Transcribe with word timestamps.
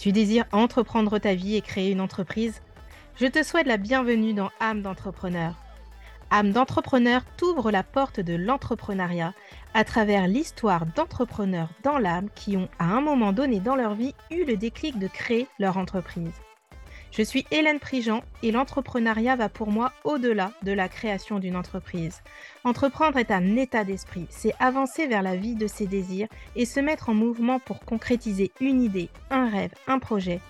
Tu 0.00 0.12
désires 0.12 0.46
entreprendre 0.50 1.18
ta 1.18 1.34
vie 1.34 1.56
et 1.56 1.60
créer 1.60 1.90
une 1.90 2.00
entreprise? 2.00 2.62
Je 3.16 3.26
te 3.26 3.42
souhaite 3.42 3.66
la 3.66 3.76
bienvenue 3.76 4.32
dans 4.32 4.48
âme 4.58 4.80
d'entrepreneur. 4.80 5.52
âme 6.30 6.52
d'entrepreneur 6.52 7.22
t'ouvre 7.36 7.70
la 7.70 7.82
porte 7.82 8.18
de 8.18 8.32
l'entrepreneuriat 8.32 9.34
à 9.74 9.84
travers 9.84 10.26
l'histoire 10.26 10.86
d'entrepreneurs 10.86 11.68
dans 11.82 11.98
l'âme 11.98 12.30
qui 12.34 12.56
ont 12.56 12.70
à 12.78 12.86
un 12.86 13.02
moment 13.02 13.34
donné 13.34 13.60
dans 13.60 13.76
leur 13.76 13.94
vie 13.94 14.14
eu 14.30 14.46
le 14.46 14.56
déclic 14.56 14.98
de 14.98 15.06
créer 15.06 15.46
leur 15.58 15.76
entreprise. 15.76 16.32
Je 17.10 17.22
suis 17.22 17.44
Hélène 17.50 17.80
Prigent 17.80 18.22
et 18.44 18.52
l'entrepreneuriat 18.52 19.34
va 19.34 19.48
pour 19.48 19.68
moi 19.68 19.92
au-delà 20.04 20.52
de 20.62 20.70
la 20.70 20.88
création 20.88 21.40
d'une 21.40 21.56
entreprise. 21.56 22.22
Entreprendre 22.62 23.18
est 23.18 23.32
un 23.32 23.56
état 23.56 23.82
d'esprit, 23.82 24.26
c'est 24.30 24.54
avancer 24.60 25.08
vers 25.08 25.22
la 25.22 25.34
vie 25.34 25.56
de 25.56 25.66
ses 25.66 25.86
désirs 25.86 26.28
et 26.54 26.64
se 26.64 26.78
mettre 26.78 27.08
en 27.08 27.14
mouvement 27.14 27.58
pour 27.58 27.80
concrétiser 27.80 28.52
une 28.60 28.80
idée, 28.80 29.08
un 29.30 29.48
rêve, 29.48 29.74
un 29.88 29.98
projet. 29.98 30.40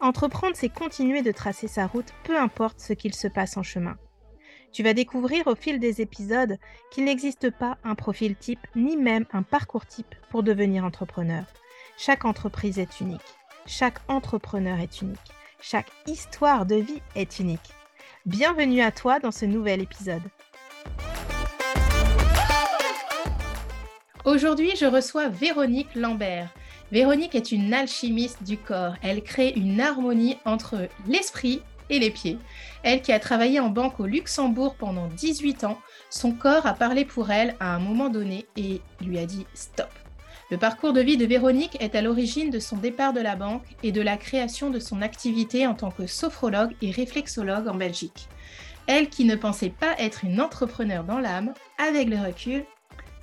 Entreprendre, 0.00 0.54
c'est 0.54 0.68
continuer 0.68 1.22
de 1.22 1.32
tracer 1.32 1.66
sa 1.66 1.86
route, 1.86 2.12
peu 2.22 2.38
importe 2.38 2.78
ce 2.78 2.92
qu'il 2.92 3.14
se 3.14 3.26
passe 3.26 3.56
en 3.56 3.64
chemin. 3.64 3.96
Tu 4.70 4.84
vas 4.84 4.94
découvrir 4.94 5.48
au 5.48 5.56
fil 5.56 5.80
des 5.80 6.00
épisodes 6.00 6.58
qu'il 6.92 7.04
n'existe 7.04 7.50
pas 7.50 7.76
un 7.82 7.96
profil 7.96 8.36
type 8.36 8.64
ni 8.76 8.96
même 8.96 9.26
un 9.32 9.42
parcours 9.42 9.86
type 9.86 10.14
pour 10.30 10.44
devenir 10.44 10.84
entrepreneur. 10.84 11.44
Chaque 11.96 12.24
entreprise 12.24 12.78
est 12.78 13.00
unique. 13.00 13.20
Chaque 13.66 13.98
entrepreneur 14.08 14.78
est 14.78 15.00
unique. 15.00 15.32
Chaque 15.66 15.90
histoire 16.06 16.66
de 16.66 16.74
vie 16.74 17.00
est 17.16 17.38
unique. 17.38 17.72
Bienvenue 18.26 18.82
à 18.82 18.92
toi 18.92 19.18
dans 19.18 19.30
ce 19.30 19.46
nouvel 19.46 19.80
épisode. 19.80 20.20
Aujourd'hui, 24.26 24.76
je 24.76 24.84
reçois 24.84 25.30
Véronique 25.30 25.94
Lambert. 25.94 26.50
Véronique 26.92 27.34
est 27.34 27.50
une 27.50 27.72
alchimiste 27.72 28.42
du 28.42 28.58
corps. 28.58 28.96
Elle 29.02 29.22
crée 29.22 29.54
une 29.56 29.80
harmonie 29.80 30.36
entre 30.44 30.86
l'esprit 31.06 31.62
et 31.88 31.98
les 31.98 32.10
pieds. 32.10 32.36
Elle 32.82 33.00
qui 33.00 33.12
a 33.12 33.18
travaillé 33.18 33.58
en 33.58 33.70
banque 33.70 34.00
au 34.00 34.04
Luxembourg 34.04 34.74
pendant 34.74 35.08
18 35.08 35.64
ans, 35.64 35.78
son 36.10 36.32
corps 36.32 36.66
a 36.66 36.74
parlé 36.74 37.06
pour 37.06 37.30
elle 37.30 37.56
à 37.58 37.74
un 37.74 37.78
moment 37.78 38.10
donné 38.10 38.44
et 38.58 38.82
lui 39.00 39.18
a 39.18 39.24
dit 39.24 39.46
stop. 39.54 39.88
Le 40.54 40.60
parcours 40.60 40.92
de 40.92 41.00
vie 41.00 41.16
de 41.16 41.26
Véronique 41.26 41.76
est 41.80 41.96
à 41.96 42.00
l'origine 42.00 42.48
de 42.48 42.60
son 42.60 42.76
départ 42.76 43.12
de 43.12 43.18
la 43.18 43.34
banque 43.34 43.64
et 43.82 43.90
de 43.90 44.00
la 44.00 44.16
création 44.16 44.70
de 44.70 44.78
son 44.78 45.02
activité 45.02 45.66
en 45.66 45.74
tant 45.74 45.90
que 45.90 46.06
sophrologue 46.06 46.76
et 46.80 46.92
réflexologue 46.92 47.66
en 47.66 47.74
Belgique. 47.74 48.28
Elle 48.86 49.08
qui 49.08 49.24
ne 49.24 49.34
pensait 49.34 49.74
pas 49.76 49.96
être 49.98 50.24
une 50.24 50.40
entrepreneur 50.40 51.02
dans 51.02 51.18
l'âme, 51.18 51.54
avec 51.76 52.08
le 52.08 52.24
recul, 52.24 52.64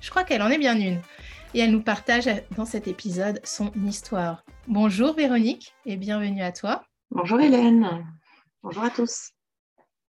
je 0.02 0.10
crois 0.10 0.26
qu'elle 0.26 0.42
en 0.42 0.50
est 0.50 0.58
bien 0.58 0.78
une. 0.78 1.00
Et 1.54 1.60
elle 1.60 1.72
nous 1.72 1.82
partage 1.82 2.30
dans 2.58 2.66
cet 2.66 2.90
épisode 2.90 3.40
son 3.46 3.72
histoire. 3.88 4.44
Bonjour 4.68 5.14
Véronique 5.14 5.74
et 5.86 5.96
bienvenue 5.96 6.44
à 6.44 6.52
toi. 6.52 6.84
Bonjour 7.12 7.40
Hélène. 7.40 8.06
Bonjour 8.62 8.84
à 8.84 8.90
tous. 8.90 9.32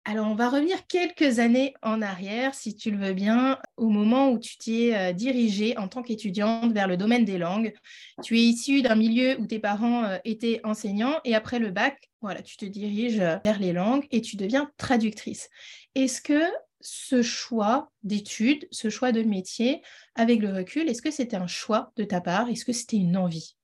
Alors, 0.05 0.27
on 0.27 0.35
va 0.35 0.49
revenir 0.49 0.85
quelques 0.89 1.39
années 1.39 1.75
en 1.81 2.03
arrière, 2.03 2.57
si 2.57 2.75
tu 2.75 2.91
le 2.91 2.99
veux 2.99 3.13
bien, 3.13 3.61
au 3.77 3.89
moment 3.89 4.31
où 4.33 4.39
tu 4.41 4.59
t'es 4.59 4.97
euh, 4.97 5.13
dirigée 5.13 5.79
en 5.79 5.87
tant 5.87 6.03
qu'étudiante 6.03 6.73
vers 6.73 6.89
le 6.89 6.97
domaine 6.97 7.25
des 7.25 7.39
langues. 7.39 7.73
Tu 8.21 8.37
es 8.37 8.43
issue 8.43 8.83
d'un 8.83 8.97
milieu 8.97 9.39
où 9.39 9.47
tes 9.47 9.61
parents 9.61 10.03
euh, 10.03 10.19
étaient 10.25 10.61
enseignants 10.65 11.21
et 11.25 11.37
après 11.37 11.61
le 11.61 11.71
bac, 11.71 12.11
voilà, 12.21 12.43
tu 12.43 12.57
te 12.57 12.65
diriges 12.65 13.21
euh, 13.21 13.37
vers 13.45 13.61
les 13.61 13.73
langues 13.73 14.09
et 14.11 14.21
tu 14.21 14.35
deviens 14.35 14.73
traductrice. 14.77 15.49
Est-ce 15.95 16.21
que 16.21 16.43
ce 16.81 17.23
choix 17.23 17.89
d'études, 18.03 18.67
ce 18.73 18.91
choix 18.91 19.13
de 19.13 19.23
métier, 19.23 19.83
avec 20.17 20.41
le 20.41 20.53
recul, 20.53 20.89
est-ce 20.89 21.03
que 21.03 21.13
c'était 21.13 21.37
un 21.37 21.47
choix 21.47 21.93
de 21.95 22.03
ta 22.03 22.21
part? 22.21 22.49
Est-ce 22.49 22.65
que 22.65 22.73
c'était 22.73 22.97
une 22.97 23.17
envie? 23.17 23.55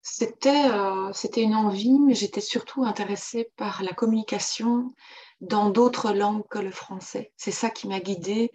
C'était, 0.00 0.70
c'était 1.12 1.42
une 1.42 1.56
envie, 1.56 1.98
mais 1.98 2.14
j'étais 2.14 2.40
surtout 2.40 2.84
intéressée 2.84 3.50
par 3.56 3.82
la 3.82 3.92
communication 3.92 4.94
dans 5.40 5.70
d'autres 5.70 6.12
langues 6.12 6.46
que 6.48 6.58
le 6.58 6.70
français. 6.70 7.32
C'est 7.36 7.52
ça 7.52 7.70
qui 7.70 7.88
m'a 7.88 8.00
guidée 8.00 8.52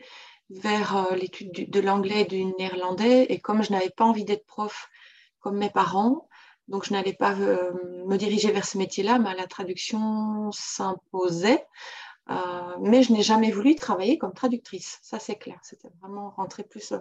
vers 0.49 0.97
euh, 0.97 1.15
l'étude 1.15 1.69
de 1.69 1.79
l'anglais 1.79 2.21
et 2.21 2.25
du 2.25 2.45
néerlandais. 2.57 3.25
Et 3.29 3.39
comme 3.39 3.63
je 3.63 3.71
n'avais 3.71 3.89
pas 3.89 4.05
envie 4.05 4.25
d'être 4.25 4.45
prof 4.45 4.89
comme 5.39 5.57
mes 5.57 5.69
parents, 5.69 6.27
donc 6.67 6.85
je 6.85 6.93
n'allais 6.93 7.13
pas 7.13 7.33
euh, 7.39 7.71
me 8.05 8.17
diriger 8.17 8.51
vers 8.51 8.65
ce 8.65 8.77
métier-là, 8.77 9.19
mais 9.19 9.33
la 9.35 9.47
traduction 9.47 10.51
s'imposait. 10.51 11.65
Euh, 12.29 12.77
mais 12.79 13.03
je 13.03 13.11
n'ai 13.11 13.23
jamais 13.23 13.51
voulu 13.51 13.75
travailler 13.75 14.17
comme 14.17 14.33
traductrice, 14.33 14.99
ça 15.01 15.19
c'est 15.19 15.35
clair. 15.35 15.59
C'était 15.63 15.89
vraiment 16.01 16.29
rentrer 16.31 16.63
plus 16.63 16.93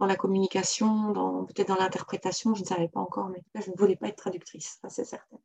dans 0.00 0.06
la 0.06 0.16
communication, 0.16 1.14
peut-être 1.46 1.68
dans 1.68 1.76
l'interprétation, 1.76 2.54
je 2.54 2.62
ne 2.62 2.66
savais 2.66 2.88
pas 2.88 3.00
encore, 3.00 3.28
mais 3.28 3.42
je 3.54 3.70
ne 3.70 3.76
voulais 3.76 3.96
pas 3.96 4.08
être 4.08 4.16
traductrice, 4.16 4.78
ça 4.82 4.90
c'est 4.90 5.04
certain. 5.04 5.38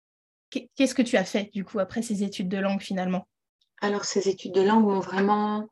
Qu'est-ce 0.49 0.95
que 0.95 1.03
tu 1.03 1.15
as 1.15 1.23
fait 1.23 1.49
du 1.53 1.63
coup 1.63 1.79
après 1.79 2.01
ces 2.01 2.23
études 2.23 2.49
de 2.49 2.57
langue 2.57 2.81
finalement? 2.81 3.27
Alors, 3.81 4.05
ces 4.05 4.29
études 4.29 4.53
de 4.53 4.61
langue 4.61 4.85
m'ont 4.85 4.99
vraiment 4.99 5.69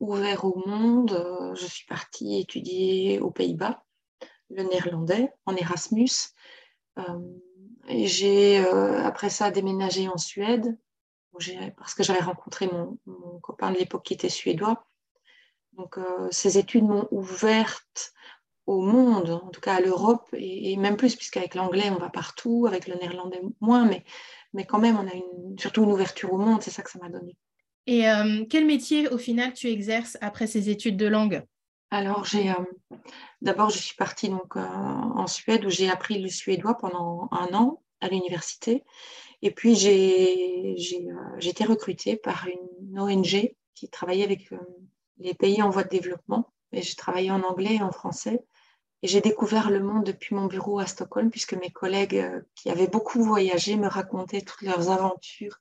ouvert 0.00 0.44
au 0.44 0.62
monde. 0.66 1.54
Je 1.56 1.66
suis 1.66 1.86
partie 1.86 2.38
étudier 2.38 3.20
aux 3.20 3.30
Pays-Bas 3.30 3.82
le 4.50 4.62
néerlandais 4.64 5.32
en 5.46 5.56
Erasmus. 5.56 6.34
Euh, 6.98 7.02
et 7.88 8.06
j'ai, 8.06 8.58
euh, 8.60 9.02
après 9.04 9.30
ça, 9.30 9.50
déménagé 9.50 10.08
en 10.08 10.18
Suède 10.18 10.76
parce 11.76 11.94
que 11.94 12.02
j'avais 12.02 12.20
rencontré 12.20 12.66
mon, 12.66 12.98
copain 13.40 13.70
de 13.70 13.78
l'époque 13.78 14.04
qui 14.04 14.14
était 14.14 14.28
suédois. 14.28 14.84
Donc, 15.72 15.98
euh, 15.98 16.28
ces 16.32 16.58
études 16.58 16.84
m'ont 16.84 17.06
ouverte 17.12 18.12
au 18.66 18.80
monde, 18.80 19.30
en 19.30 19.48
tout 19.50 19.60
cas 19.60 19.76
à 19.76 19.80
l'Europe, 19.80 20.28
et, 20.32 20.76
même 20.76 20.96
plus, 20.96 21.14
puisqu'avec 21.14 21.54
l'anglais, 21.54 21.90
on 21.90 21.98
va 21.98 22.10
partout, 22.10 22.66
avec 22.66 22.88
le 22.88 22.96
néerlandais 22.96 23.40
moins, 23.60 23.84
mais, 23.86 24.04
mais 24.54 24.64
quand 24.64 24.78
même, 24.78 24.96
on 24.96 25.06
a 25.06 25.14
une, 25.14 25.58
surtout 25.58 25.84
une 25.84 25.92
ouverture 25.92 26.32
au 26.32 26.38
monde, 26.38 26.62
c'est 26.62 26.70
ça 26.70 26.82
que 26.82 26.90
ça 26.90 26.98
m'a 26.98 27.08
donné. 27.08 27.36
Et 27.86 28.08
euh, 28.08 28.44
quel 28.48 28.66
métier, 28.66 29.08
au 29.08 29.18
final, 29.18 29.54
tu 29.54 29.68
exerces 29.68 30.18
après 30.20 30.46
ces 30.46 30.68
études 30.68 30.96
de 30.96 31.06
langue? 31.06 31.42
Alors, 31.90 32.24
j'ai 32.24 32.50
euh, 32.50 32.98
d'abord, 33.40 33.70
je 33.70 33.78
suis 33.78 33.96
partie 33.96 34.28
donc, 34.28 34.56
euh, 34.56 34.60
en 34.60 35.26
Suède, 35.26 35.64
où 35.64 35.70
j'ai 35.70 35.88
appris 35.88 36.20
le 36.20 36.28
suédois 36.28 36.76
pendant 36.76 37.28
un 37.32 37.54
an 37.54 37.82
à 38.00 38.08
l'université. 38.08 38.84
Et 39.40 39.50
puis, 39.50 39.74
j'ai 39.74 40.76
été 41.40 41.64
recrutée 41.64 42.16
par 42.16 42.46
une 42.46 43.00
ONG 43.00 43.54
qui 43.74 43.88
travaillait 43.88 44.24
avec 44.24 44.50
les 45.18 45.32
pays 45.32 45.62
en 45.62 45.70
voie 45.70 45.84
de 45.84 45.88
développement. 45.88 46.52
Et 46.72 46.82
j'ai 46.82 46.94
travaillé 46.94 47.30
en 47.30 47.42
anglais 47.42 47.76
et 47.76 47.82
en 47.82 47.92
français. 47.92 48.42
Et 49.02 49.08
j'ai 49.08 49.20
découvert 49.20 49.70
le 49.70 49.80
monde 49.80 50.04
depuis 50.04 50.34
mon 50.34 50.46
bureau 50.46 50.80
à 50.80 50.86
Stockholm, 50.86 51.30
puisque 51.30 51.54
mes 51.54 51.70
collègues 51.70 52.16
euh, 52.16 52.40
qui 52.56 52.68
avaient 52.68 52.88
beaucoup 52.88 53.22
voyagé 53.22 53.76
me 53.76 53.86
racontaient 53.86 54.42
toutes 54.42 54.62
leurs 54.62 54.90
aventures 54.90 55.60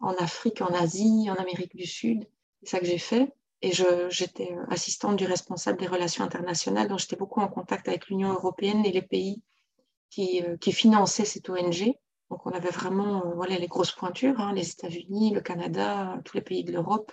en 0.00 0.12
Afrique, 0.14 0.60
en 0.60 0.74
Asie, 0.74 1.28
en 1.30 1.34
Amérique 1.34 1.76
du 1.76 1.86
Sud. 1.86 2.28
C'est 2.62 2.70
ça 2.70 2.80
que 2.80 2.86
j'ai 2.86 2.98
fait. 2.98 3.32
Et 3.62 3.72
j'étais 3.72 4.52
euh, 4.52 4.64
assistante 4.70 5.16
du 5.16 5.24
responsable 5.24 5.78
des 5.78 5.86
relations 5.86 6.24
internationales, 6.24 6.88
donc 6.88 6.98
j'étais 6.98 7.16
beaucoup 7.16 7.40
en 7.40 7.48
contact 7.48 7.88
avec 7.88 8.08
l'Union 8.08 8.32
européenne 8.32 8.84
et 8.84 8.92
les 8.92 9.02
pays 9.02 9.40
qui, 10.10 10.42
euh, 10.42 10.56
qui, 10.56 10.72
finançaient 10.72 11.24
cette 11.24 11.48
ONG. 11.48 11.94
Donc 12.30 12.44
on 12.44 12.50
avait 12.50 12.70
vraiment 12.70 13.32
voilà, 13.36 13.56
les 13.56 13.68
grosses 13.68 13.92
pointures, 13.92 14.38
hein, 14.40 14.52
les 14.52 14.68
États-Unis, 14.70 15.32
le 15.32 15.40
Canada, 15.40 16.20
tous 16.24 16.36
les 16.36 16.42
pays 16.42 16.64
de 16.64 16.72
l'Europe, 16.72 17.12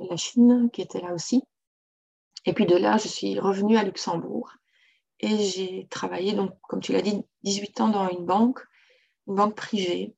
la 0.00 0.16
Chine 0.16 0.70
qui 0.72 0.80
était 0.80 1.00
là 1.00 1.12
aussi. 1.12 1.42
Et 2.44 2.52
puis 2.52 2.66
de 2.66 2.76
là, 2.76 2.96
je 2.96 3.08
suis 3.08 3.38
revenue 3.38 3.76
à 3.76 3.84
Luxembourg 3.84 4.52
et 5.20 5.38
j'ai 5.38 5.86
travaillé, 5.88 6.32
donc, 6.32 6.58
comme 6.62 6.80
tu 6.80 6.92
l'as 6.92 7.02
dit, 7.02 7.22
18 7.44 7.80
ans 7.80 7.88
dans 7.88 8.08
une 8.08 8.24
banque, 8.24 8.60
une 9.28 9.36
banque 9.36 9.54
privée. 9.54 10.16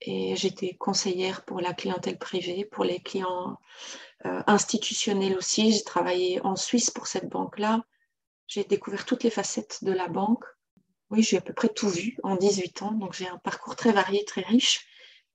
Et 0.00 0.34
j'étais 0.34 0.74
conseillère 0.74 1.44
pour 1.44 1.60
la 1.60 1.72
clientèle 1.72 2.18
privée, 2.18 2.64
pour 2.64 2.82
les 2.82 2.98
clients 3.00 3.56
euh, 4.26 4.42
institutionnels 4.48 5.36
aussi. 5.36 5.72
J'ai 5.72 5.84
travaillé 5.84 6.40
en 6.44 6.56
Suisse 6.56 6.90
pour 6.90 7.06
cette 7.06 7.28
banque-là. 7.28 7.84
J'ai 8.48 8.64
découvert 8.64 9.06
toutes 9.06 9.22
les 9.22 9.30
facettes 9.30 9.84
de 9.84 9.92
la 9.92 10.08
banque. 10.08 10.44
Oui, 11.10 11.22
j'ai 11.22 11.36
à 11.36 11.40
peu 11.40 11.52
près 11.52 11.68
tout 11.68 11.88
vu 11.88 12.18
en 12.24 12.34
18 12.34 12.82
ans. 12.82 12.92
Donc 12.92 13.12
j'ai 13.12 13.28
un 13.28 13.38
parcours 13.38 13.76
très 13.76 13.92
varié, 13.92 14.24
très 14.24 14.40
riche, 14.40 14.84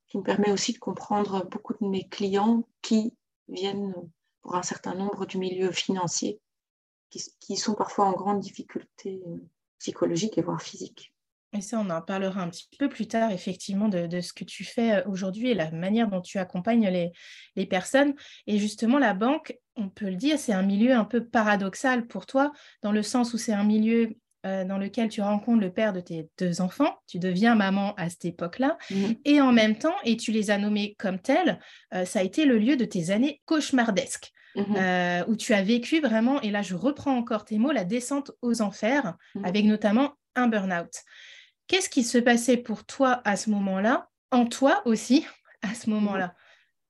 qui 0.09 0.17
me 0.17 0.23
permet 0.23 0.51
aussi 0.51 0.73
de 0.73 0.79
comprendre 0.79 1.45
beaucoup 1.45 1.73
de 1.79 1.87
mes 1.87 2.05
clients 2.09 2.67
qui 2.81 3.15
viennent 3.47 3.95
pour 4.47 4.55
un 4.55 4.63
certain 4.63 4.95
nombre 4.95 5.25
du 5.25 5.37
milieu 5.37 5.73
financier 5.73 6.39
qui, 7.09 7.57
sont 7.57 7.73
parfois 7.73 8.05
en 8.05 8.13
grande 8.13 8.39
difficulté 8.39 9.21
psychologique 9.77 10.37
et 10.37 10.41
voire 10.41 10.61
physique. 10.61 11.13
Et 11.51 11.59
ça, 11.59 11.79
on 11.79 11.89
en 11.89 12.01
parlera 12.01 12.41
un 12.41 12.49
petit 12.49 12.69
peu 12.79 12.87
plus 12.87 13.09
tard, 13.09 13.31
effectivement, 13.31 13.89
de, 13.89 14.21
ce 14.21 14.31
que 14.31 14.45
tu 14.45 14.63
fais 14.63 14.97
euh, 14.97 15.03
aujourd'hui 15.05 15.49
et 15.49 15.53
la 15.53 15.71
manière 15.71 16.09
dont 16.09 16.21
tu 16.21 16.37
accompagnes 16.37 16.87
les, 16.87 17.11
les, 17.57 17.65
personnes. 17.65 18.13
Et 18.47 18.57
justement, 18.57 18.99
la 18.99 19.13
banque, 19.13 19.57
on 19.75 19.89
peut 19.89 20.09
le 20.09 20.15
dire, 20.15 20.39
c'est 20.39 20.53
un 20.53 20.63
milieu 20.63 20.93
un 20.93 21.05
peu 21.05 21.25
paradoxal 21.25 22.07
pour 22.07 22.25
toi, 22.25 22.53
dans 22.83 22.91
le 22.93 23.03
sens 23.03 23.33
où 23.33 23.37
c'est 23.37 23.53
un 23.53 23.63
milieu 23.65 24.15
euh, 24.47 24.63
dans 24.63 24.77
lequel 24.77 25.09
tu 25.09 25.21
rencontres 25.21 25.61
le 25.61 25.73
père 25.73 25.93
de 25.93 25.99
tes 25.99 26.29
deux 26.37 26.61
enfants, 26.61 26.95
tu 27.07 27.17
deviens 27.19 27.55
maman 27.55 27.95
à 27.95 28.07
cette 28.07 28.25
époque-là, 28.25 28.77
mhm. 28.91 29.15
et 29.25 29.41
en 29.41 29.51
même 29.51 29.77
temps, 29.77 29.95
et 30.05 30.15
tu 30.15 30.31
les 30.31 30.51
as 30.51 30.59
nommés 30.59 30.95
comme 30.99 31.19
tels, 31.19 31.59
euh, 31.93 32.05
ça 32.05 32.19
a 32.19 32.23
été 32.23 32.45
le 32.45 32.59
lieu 32.59 32.77
de 32.77 32.85
tes 32.85 33.09
années 33.09 33.41
cauchemardesques, 33.45 34.31
mhm. 34.55 34.75
euh, 34.75 35.23
où 35.27 35.35
tu 35.35 35.53
as 35.53 35.61
vécu 35.61 35.99
vraiment, 35.99 36.41
et 36.41 36.51
là 36.51 36.61
je 36.61 36.75
reprends 36.75 37.15
encore 37.15 37.45
tes 37.45 37.57
mots, 37.57 37.71
la 37.71 37.83
descente 37.83 38.31
aux 38.41 38.61
enfers, 38.61 39.15
mhm. 39.35 39.45
avec 39.45 39.65
notamment 39.65 40.13
un 40.35 40.47
burn-out. 40.47 41.03
qu'est-ce 41.67 41.89
qui 41.89 42.03
se 42.03 42.17
passait 42.17 42.57
pour 42.57 42.85
toi 42.85 43.21
à 43.25 43.35
ce 43.35 43.49
moment-là, 43.49 44.09
en 44.31 44.45
toi 44.45 44.81
aussi, 44.85 45.25
à 45.61 45.73
ce 45.73 45.89
moment-là? 45.89 46.33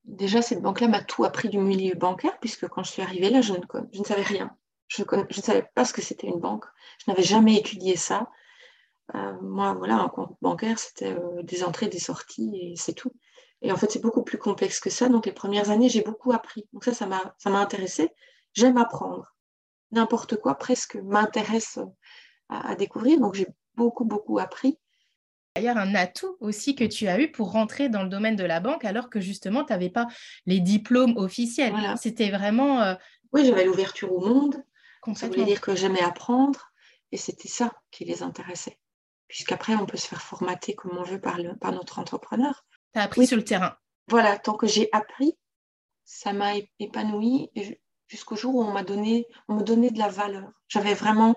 Déjà, 0.05 0.41
cette 0.41 0.61
banque-là 0.61 0.87
m'a 0.87 1.03
tout 1.03 1.25
appris 1.25 1.49
du 1.49 1.57
milieu 1.57 1.93
bancaire, 1.95 2.39
puisque 2.39 2.67
quand 2.67 2.83
je 2.83 2.91
suis 2.91 3.01
arrivée 3.01 3.29
là, 3.29 3.41
je 3.41 3.53
ne, 3.53 3.59
je 3.91 3.99
ne 3.99 4.05
savais 4.05 4.21
rien. 4.21 4.55
Je 4.87 5.03
ne 5.03 5.41
savais 5.41 5.65
pas 5.75 5.83
ce 5.83 5.91
que 5.91 6.01
c'était 6.01 6.27
une 6.27 6.39
banque. 6.39 6.63
Je 7.05 7.11
n'avais 7.11 7.23
jamais 7.23 7.57
étudié 7.57 7.97
ça. 7.97 8.29
Euh, 9.15 9.33
moi, 9.41 9.73
voilà, 9.73 9.95
un 9.95 10.07
compte 10.07 10.37
bancaire, 10.41 10.79
c'était 10.79 11.13
euh, 11.13 11.43
des 11.43 11.63
entrées, 11.63 11.87
des 11.87 11.99
sorties, 11.99 12.51
et 12.53 12.75
c'est 12.77 12.93
tout. 12.93 13.11
Et 13.61 13.71
en 13.71 13.75
fait, 13.75 13.89
c'est 13.91 14.01
beaucoup 14.01 14.23
plus 14.23 14.37
complexe 14.37 14.79
que 14.79 14.89
ça. 14.89 15.09
Donc, 15.09 15.25
les 15.25 15.31
premières 15.31 15.69
années, 15.69 15.89
j'ai 15.89 16.01
beaucoup 16.01 16.31
appris. 16.31 16.67
Donc, 16.73 16.83
ça, 16.83 16.93
ça 16.93 17.07
m'a, 17.07 17.35
ça 17.37 17.49
m'a 17.49 17.59
intéressé. 17.59 18.09
J'aime 18.53 18.77
apprendre. 18.77 19.35
N'importe 19.91 20.35
quoi, 20.37 20.55
presque, 20.55 20.95
m'intéresse 20.95 21.79
à, 22.49 22.75
découvrir. 22.75 23.19
Donc, 23.19 23.35
j'ai 23.35 23.47
beaucoup, 23.75 24.05
beaucoup 24.05 24.39
appris. 24.39 24.77
D'ailleurs, 25.55 25.77
un 25.77 25.95
atout 25.95 26.37
aussi 26.39 26.75
que 26.75 26.83
tu 26.83 27.07
as 27.07 27.19
eu 27.19 27.31
pour 27.31 27.51
rentrer 27.51 27.89
dans 27.89 28.03
le 28.03 28.09
domaine 28.09 28.35
de 28.35 28.43
la 28.43 28.59
banque, 28.59 28.85
alors 28.85 29.09
que 29.09 29.19
justement, 29.19 29.63
tu 29.63 29.73
n'avais 29.73 29.89
pas 29.89 30.05
les 30.45 30.59
diplômes 30.59 31.17
officiels. 31.17 31.73
C'était 31.99 32.29
vraiment. 32.29 32.81
Euh, 32.81 32.95
oui, 33.33 33.45
j'avais 33.45 33.65
l'ouverture 33.65 34.11
au 34.11 34.19
monde. 34.19 34.63
Ça 35.15 35.27
voulait 35.27 35.45
dire 35.45 35.61
que 35.61 35.75
j'aimais 35.75 36.03
apprendre. 36.03 36.71
Et 37.11 37.17
c'était 37.17 37.47
ça 37.47 37.71
qui 37.91 38.05
les 38.05 38.21
intéressait. 38.21 38.77
Puisqu'après, 39.27 39.75
on 39.75 39.85
peut 39.85 39.97
se 39.97 40.07
faire 40.07 40.21
formater 40.21 40.75
comme 40.75 40.97
on 40.97 41.03
veut 41.03 41.19
par, 41.19 41.37
le, 41.37 41.55
par 41.55 41.71
notre 41.71 41.99
entrepreneur. 41.99 42.65
Tu 42.93 42.99
as 42.99 43.03
appris 43.03 43.27
sur 43.27 43.37
le 43.37 43.43
terrain. 43.43 43.77
Voilà, 44.07 44.37
tant 44.37 44.55
que 44.55 44.67
j'ai 44.67 44.89
appris, 44.91 45.37
ça 46.05 46.33
m'a 46.33 46.53
épanoui 46.79 47.51
jusqu'au 48.07 48.35
jour 48.35 48.55
où 48.55 48.63
on 48.63 48.71
m'a 48.71 48.83
donné, 48.83 49.27
on 49.47 49.55
me 49.55 49.63
donnait 49.63 49.91
de 49.91 49.99
la 49.99 50.07
valeur. 50.07 50.49
J'avais 50.69 50.93
vraiment, 50.93 51.35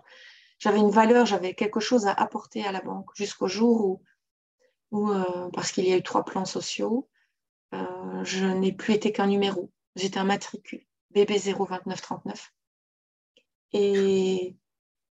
j'avais 0.58 0.79
une 0.79 0.91
valeur, 0.91 1.26
j'avais 1.26 1.55
quelque 1.55 1.81
chose 1.81 2.06
à 2.06 2.12
apporter 2.12 2.64
à 2.64 2.73
la 2.73 2.81
banque. 2.81 3.11
Jusqu'au 3.14 3.49
jour 3.49 3.85
où, 3.85 4.02
où 4.93 5.11
euh, 5.11 5.50
parce 5.52 5.73
qu'il 5.73 5.87
y 5.87 5.93
a 5.93 5.97
eu 5.97 6.02
trois 6.02 6.25
plans 6.25 6.44
sociaux, 6.44 7.08
euh, 7.75 8.25
je 8.25 8.47
n'ai 8.47 8.73
plus 8.73 8.94
été 8.94 9.12
qu'un 9.12 9.26
numéro. 9.26 9.73
J'étais 9.97 10.19
un 10.19 10.25
matricule, 10.25 10.87
BB 11.11 11.38
02939. 11.38 12.52
Et 13.73 14.56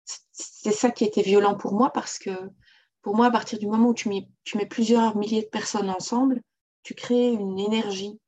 c'est 0.04 0.72
ça 0.72 0.90
qui 0.90 1.04
était 1.04 1.22
violent 1.22 1.56
pour 1.56 1.74
moi 1.74 1.90
parce 1.90 2.18
que 2.18 2.30
pour 3.02 3.16
moi, 3.16 3.26
à 3.26 3.30
partir 3.30 3.58
du 3.58 3.66
moment 3.66 3.88
où 3.88 3.94
tu 3.94 4.08
mets, 4.08 4.28
plusieurs 4.68 5.16
milliers 5.16 5.42
de 5.42 5.48
personnes 5.48 5.90
ensemble, 5.90 6.42
tu 6.82 6.94
crées 6.94 7.32
une 7.32 7.58
énergie. 7.58 8.18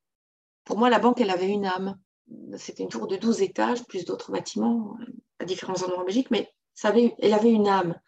Pour 0.64 0.78
moi, 0.78 0.90
la 0.90 0.98
banque, 0.98 1.20
elle 1.20 1.30
avait 1.30 1.48
une 1.48 1.66
âme. 1.66 1.98
C'était 2.56 2.82
une 2.82 2.88
tour 2.88 3.06
de 3.06 3.16
12 3.16 3.42
étages, 3.42 3.84
plus 3.84 4.04
d'autres 4.04 4.32
bâtiments 4.32 4.96
à 5.38 5.44
différents 5.44 5.82
endroits 5.82 6.00
en 6.00 6.04
Belgique, 6.04 6.30
mais 6.30 6.50
elle 7.18 7.34
avait 7.34 7.52
une 7.52 7.68
âme. 7.68 7.98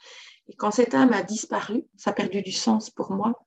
Et 0.49 0.55
quand 0.55 0.71
cette 0.71 0.95
âme 0.95 1.13
a 1.13 1.23
disparu, 1.23 1.85
ça 1.97 2.11
a 2.11 2.13
perdu 2.13 2.43
du 2.43 2.53
sens 2.53 2.91
pour 2.91 3.13
moi. 3.13 3.45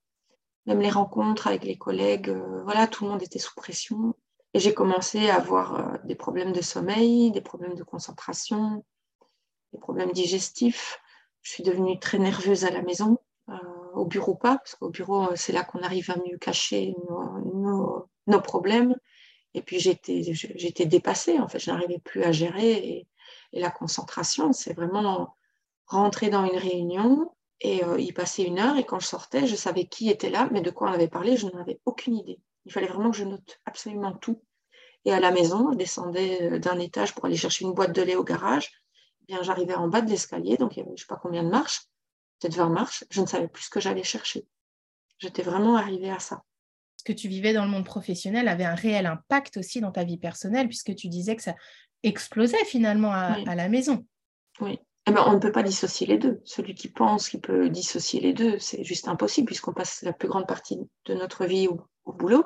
Même 0.66 0.80
les 0.80 0.90
rencontres 0.90 1.46
avec 1.46 1.64
les 1.64 1.78
collègues, 1.78 2.28
euh, 2.28 2.62
voilà, 2.64 2.86
tout 2.86 3.04
le 3.04 3.10
monde 3.10 3.22
était 3.22 3.38
sous 3.38 3.54
pression. 3.54 4.14
Et 4.52 4.60
j'ai 4.60 4.74
commencé 4.74 5.30
à 5.30 5.36
avoir 5.36 5.74
euh, 5.74 5.98
des 6.04 6.14
problèmes 6.14 6.52
de 6.52 6.60
sommeil, 6.60 7.30
des 7.30 7.40
problèmes 7.40 7.74
de 7.74 7.84
concentration, 7.84 8.84
des 9.72 9.78
problèmes 9.78 10.12
digestifs. 10.12 11.00
Je 11.48 11.54
suis 11.54 11.62
devenue 11.62 11.98
très 11.98 12.18
nerveuse 12.18 12.66
à 12.66 12.70
la 12.70 12.82
maison, 12.82 13.16
euh, 13.48 13.54
au 13.94 14.04
bureau 14.04 14.34
pas, 14.34 14.58
parce 14.58 14.74
qu'au 14.74 14.90
bureau, 14.90 15.30
euh, 15.30 15.32
c'est 15.34 15.54
là 15.54 15.64
qu'on 15.64 15.82
arrive 15.82 16.10
à 16.10 16.16
mieux 16.18 16.36
cacher 16.36 16.94
nos, 17.54 18.40
problèmes. 18.42 18.94
Et 19.54 19.62
puis 19.62 19.80
j'étais, 19.80 20.84
dépassée, 20.84 21.38
en 21.38 21.48
fait, 21.48 21.58
je 21.58 21.70
n'arrivais 21.70 22.00
plus 22.00 22.22
à 22.22 22.32
gérer. 22.32 22.72
Et, 22.72 23.06
la 23.54 23.70
concentration, 23.70 24.52
c'est 24.52 24.74
vraiment 24.74 25.34
rentrer 25.86 26.28
dans 26.28 26.44
une 26.44 26.58
réunion 26.58 27.32
et 27.62 27.82
euh, 27.82 27.98
y 27.98 28.12
passer 28.12 28.42
une 28.42 28.58
heure. 28.58 28.76
Et 28.76 28.84
quand 28.84 29.00
je 29.00 29.06
sortais, 29.06 29.46
je 29.46 29.56
savais 29.56 29.86
qui 29.86 30.10
était 30.10 30.28
là, 30.28 30.50
mais 30.52 30.60
de 30.60 30.70
quoi 30.70 30.90
on 30.90 30.92
avait 30.92 31.08
parlé, 31.08 31.38
je 31.38 31.46
n'en 31.46 31.58
avais 31.58 31.80
aucune 31.86 32.16
idée. 32.16 32.40
Il 32.66 32.72
fallait 32.72 32.88
vraiment 32.88 33.10
que 33.10 33.16
je 33.16 33.24
note 33.24 33.58
absolument 33.64 34.12
tout. 34.12 34.42
Et 35.06 35.14
à 35.14 35.20
la 35.20 35.30
maison, 35.30 35.72
je 35.72 35.78
descendais 35.78 36.60
d'un 36.60 36.78
étage 36.78 37.14
pour 37.14 37.24
aller 37.24 37.38
chercher 37.38 37.64
une 37.64 37.72
boîte 37.72 37.94
de 37.94 38.02
lait 38.02 38.16
au 38.16 38.24
garage 38.24 38.82
j'arrivais 39.42 39.74
en 39.74 39.88
bas 39.88 40.00
de 40.00 40.10
l'escalier, 40.10 40.56
donc 40.56 40.76
il 40.76 40.80
y 40.80 40.82
avait 40.82 40.90
je 40.90 40.92
ne 40.92 40.98
sais 40.98 41.06
pas 41.06 41.20
combien 41.20 41.42
de 41.42 41.48
marches, 41.48 41.82
peut-être 42.38 42.56
20 42.56 42.68
marches, 42.68 43.04
je 43.10 43.20
ne 43.20 43.26
savais 43.26 43.48
plus 43.48 43.64
ce 43.64 43.70
que 43.70 43.80
j'allais 43.80 44.02
chercher. 44.02 44.46
J'étais 45.18 45.42
vraiment 45.42 45.76
arrivée 45.76 46.10
à 46.10 46.18
ça. 46.18 46.42
Ce 46.96 47.04
que 47.04 47.12
tu 47.12 47.28
vivais 47.28 47.52
dans 47.52 47.64
le 47.64 47.70
monde 47.70 47.84
professionnel 47.84 48.48
avait 48.48 48.64
un 48.64 48.74
réel 48.74 49.06
impact 49.06 49.56
aussi 49.56 49.80
dans 49.80 49.92
ta 49.92 50.04
vie 50.04 50.18
personnelle, 50.18 50.68
puisque 50.68 50.94
tu 50.94 51.08
disais 51.08 51.36
que 51.36 51.42
ça 51.42 51.54
explosait 52.02 52.64
finalement 52.64 53.12
à, 53.12 53.54
la 53.54 53.68
maison. 53.68 54.06
Oui. 54.60 54.78
Eh 55.06 55.10
ben, 55.10 55.24
on 55.26 55.32
ne 55.32 55.38
peut 55.38 55.52
pas 55.52 55.62
dissocier 55.62 56.06
les 56.06 56.18
deux. 56.18 56.40
Celui 56.44 56.74
qui 56.74 56.88
pense 56.88 57.28
qu'il 57.28 57.40
peut 57.40 57.70
dissocier 57.70 58.20
les 58.20 58.34
deux, 58.34 58.58
c'est 58.58 58.84
juste 58.84 59.08
impossible, 59.08 59.46
puisqu'on 59.46 59.72
passe 59.72 60.02
la 60.02 60.12
plus 60.12 60.28
grande 60.28 60.46
partie 60.46 60.78
de 61.06 61.14
notre 61.14 61.46
vie 61.46 61.68
au, 61.68 62.12
boulot. 62.12 62.44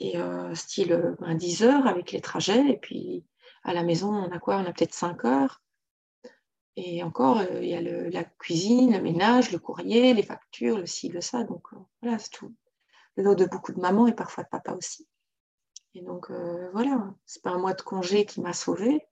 Et 0.00 0.16
euh, 0.16 0.54
style 0.54 1.16
10 1.20 1.62
heures 1.64 1.86
avec 1.86 2.12
les 2.12 2.20
trajets, 2.20 2.68
et 2.68 2.76
puis 2.76 3.24
à 3.64 3.74
la 3.74 3.82
maison, 3.82 4.12
on 4.12 4.30
a 4.30 4.38
quoi? 4.38 4.56
On 4.56 4.64
a 4.64 4.72
peut-être 4.72 4.94
5 4.94 5.24
heures. 5.24 5.62
Et 6.76 7.02
encore, 7.02 7.38
euh, 7.38 7.60
il 7.62 7.68
y 7.68 7.74
a 7.74 7.80
la 7.82 8.24
cuisine, 8.24 8.92
le 8.94 9.02
ménage, 9.02 9.52
le 9.52 9.58
courrier, 9.58 10.14
les 10.14 10.22
factures, 10.22 10.78
le 10.78 10.86
ci, 10.86 11.08
le 11.08 11.20
ça. 11.20 11.44
Donc 11.44 11.64
euh, 11.72 11.76
voilà, 12.00 12.18
c'est 12.18 12.30
tout. 12.30 12.54
Le 13.16 13.24
lot 13.24 13.34
de 13.34 13.44
beaucoup 13.44 13.72
de 13.72 13.80
mamans 13.80 14.06
et 14.06 14.14
parfois 14.14 14.44
de 14.44 14.48
papa 14.48 14.72
aussi. 14.72 15.06
Et 15.94 16.00
donc 16.00 16.30
euh, 16.30 16.70
voilà, 16.72 17.14
c'est 17.26 17.42
pas 17.42 17.50
un 17.50 17.58
mois 17.58 17.74
de 17.74 17.82
congé 17.82 18.24
qui 18.24 18.40
m'a 18.40 18.54
sauvée. 18.54 19.06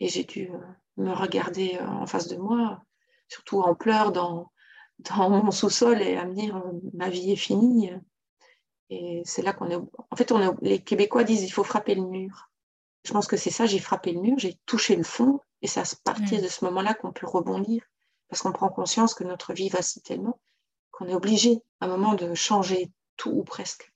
Et 0.00 0.08
j'ai 0.08 0.24
dû 0.24 0.50
me 0.96 1.12
regarder 1.12 1.78
en 1.80 2.06
face 2.06 2.28
de 2.28 2.36
moi, 2.36 2.82
surtout 3.28 3.60
en 3.60 3.74
pleurs 3.74 4.12
dans, 4.12 4.50
dans 5.00 5.28
mon 5.28 5.50
sous-sol 5.50 6.00
et 6.00 6.16
à 6.16 6.24
me 6.24 6.34
dire 6.34 6.62
ma 6.94 7.10
vie 7.10 7.32
est 7.32 7.36
finie. 7.36 7.90
Et 8.90 9.22
c'est 9.24 9.42
là 9.42 9.52
qu'on 9.52 9.68
est. 9.68 9.76
En 9.76 10.16
fait, 10.16 10.32
on 10.32 10.56
les 10.62 10.82
Québécois 10.82 11.24
disent 11.24 11.42
il 11.42 11.50
faut 11.50 11.64
frapper 11.64 11.96
le 11.96 12.06
mur. 12.06 12.50
Je 13.04 13.12
pense 13.12 13.26
que 13.26 13.36
c'est 13.36 13.50
ça, 13.50 13.66
j'ai 13.66 13.80
frappé 13.80 14.12
le 14.12 14.20
mur, 14.20 14.38
j'ai 14.38 14.58
touché 14.66 14.96
le 14.96 15.02
fond 15.02 15.40
et 15.62 15.66
c'est 15.66 15.80
à 15.80 15.84
partir 16.04 16.40
de 16.42 16.48
ce 16.48 16.64
moment-là 16.64 16.94
qu'on 16.94 17.12
peut 17.12 17.26
rebondir, 17.26 17.82
parce 18.28 18.42
qu'on 18.42 18.52
prend 18.52 18.68
conscience 18.68 19.14
que 19.14 19.24
notre 19.24 19.52
vie 19.52 19.68
vacille 19.68 20.02
tellement 20.02 20.40
qu'on 20.90 21.06
est 21.08 21.14
obligé 21.14 21.62
à 21.80 21.86
un 21.86 21.88
moment 21.88 22.14
de 22.14 22.34
changer 22.34 22.90
tout 23.16 23.30
ou 23.30 23.44
presque. 23.44 23.92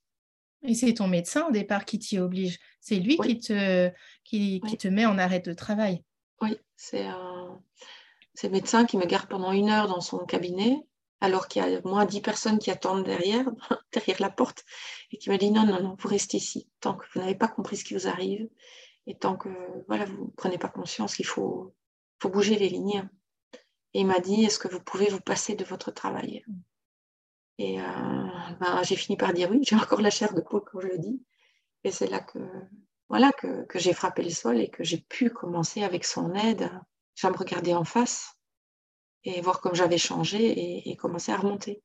Et 0.62 0.74
c'est 0.74 0.94
ton 0.94 1.08
médecin 1.08 1.46
au 1.48 1.50
départ 1.50 1.84
qui 1.84 1.98
t'y 1.98 2.18
oblige. 2.18 2.60
C'est 2.80 2.96
lui 2.96 3.16
qui, 3.18 3.38
te, 3.38 3.90
qui, 4.24 4.60
te 4.60 4.88
met 4.88 5.06
en 5.06 5.18
arrêt 5.18 5.40
de 5.40 5.52
travail. 5.52 6.04
Oui, 6.40 6.56
c'est 6.76 7.04
le 7.04 8.50
médecin 8.50 8.84
qui 8.84 8.96
me 8.96 9.06
garde 9.06 9.28
pendant 9.28 9.50
une 9.50 9.70
heure 9.70 9.88
dans 9.88 10.00
son 10.00 10.18
cabinet, 10.18 10.76
alors 11.20 11.48
qu'il 11.48 11.62
y 11.62 11.74
a 11.74 11.80
moins 11.84 12.04
dix 12.04 12.20
personnes 12.20 12.58
qui 12.58 12.70
attendent 12.70 13.04
derrière, 13.04 13.46
derrière 13.92 14.20
la 14.20 14.30
porte, 14.30 14.64
et 15.10 15.18
qui 15.18 15.30
me 15.30 15.38
dit 15.38 15.50
non, 15.50 15.66
non, 15.66 15.82
non, 15.82 15.96
vous 15.98 16.08
restez 16.08 16.36
ici, 16.36 16.68
tant 16.80 16.94
que 16.94 17.04
vous 17.12 17.20
n'avez 17.20 17.34
pas 17.34 17.48
compris 17.48 17.76
ce 17.76 17.84
qui 17.84 17.94
vous 17.94 18.06
arrive, 18.06 18.48
et 19.06 19.18
tant 19.18 19.36
que 19.36 19.48
voilà, 19.88 20.04
vous 20.04 20.26
ne 20.26 20.30
prenez 20.36 20.58
pas 20.58 20.68
conscience 20.68 21.16
qu'il 21.16 21.26
faut, 21.26 21.74
faut 22.20 22.28
bouger 22.28 22.56
les 22.56 22.68
lignes. 22.68 23.08
Et 23.94 24.00
il 24.00 24.06
m'a 24.06 24.20
dit, 24.20 24.44
est-ce 24.44 24.58
que 24.58 24.68
vous 24.68 24.80
pouvez 24.80 25.06
vous 25.06 25.20
passer 25.20 25.54
de 25.54 25.64
votre 25.64 25.90
travail? 25.90 26.44
Et 27.58 27.80
euh, 27.80 27.84
ben, 28.60 28.82
j'ai 28.82 28.96
fini 28.96 29.16
par 29.16 29.32
dire 29.32 29.50
oui, 29.50 29.60
j'ai 29.62 29.76
encore 29.76 30.00
la 30.00 30.10
chair 30.10 30.32
de 30.34 30.40
poule 30.40 30.62
quand 30.64 30.80
je 30.80 30.88
le 30.88 30.98
dis. 30.98 31.22
Et 31.84 31.90
c'est 31.90 32.06
là 32.06 32.20
que, 32.20 32.38
voilà, 33.08 33.32
que, 33.32 33.64
que 33.66 33.78
j'ai 33.78 33.92
frappé 33.92 34.22
le 34.22 34.30
sol 34.30 34.58
et 34.58 34.70
que 34.70 34.84
j'ai 34.84 34.98
pu 34.98 35.30
commencer 35.30 35.82
avec 35.82 36.04
son 36.04 36.34
aide 36.34 36.70
à 37.22 37.30
me 37.30 37.36
regarder 37.36 37.74
en 37.74 37.84
face 37.84 38.36
et 39.24 39.40
voir 39.40 39.60
comme 39.60 39.74
j'avais 39.74 39.98
changé 39.98 40.88
et, 40.90 40.96
commencer 40.96 41.32
à 41.32 41.36
remonter. 41.36 41.82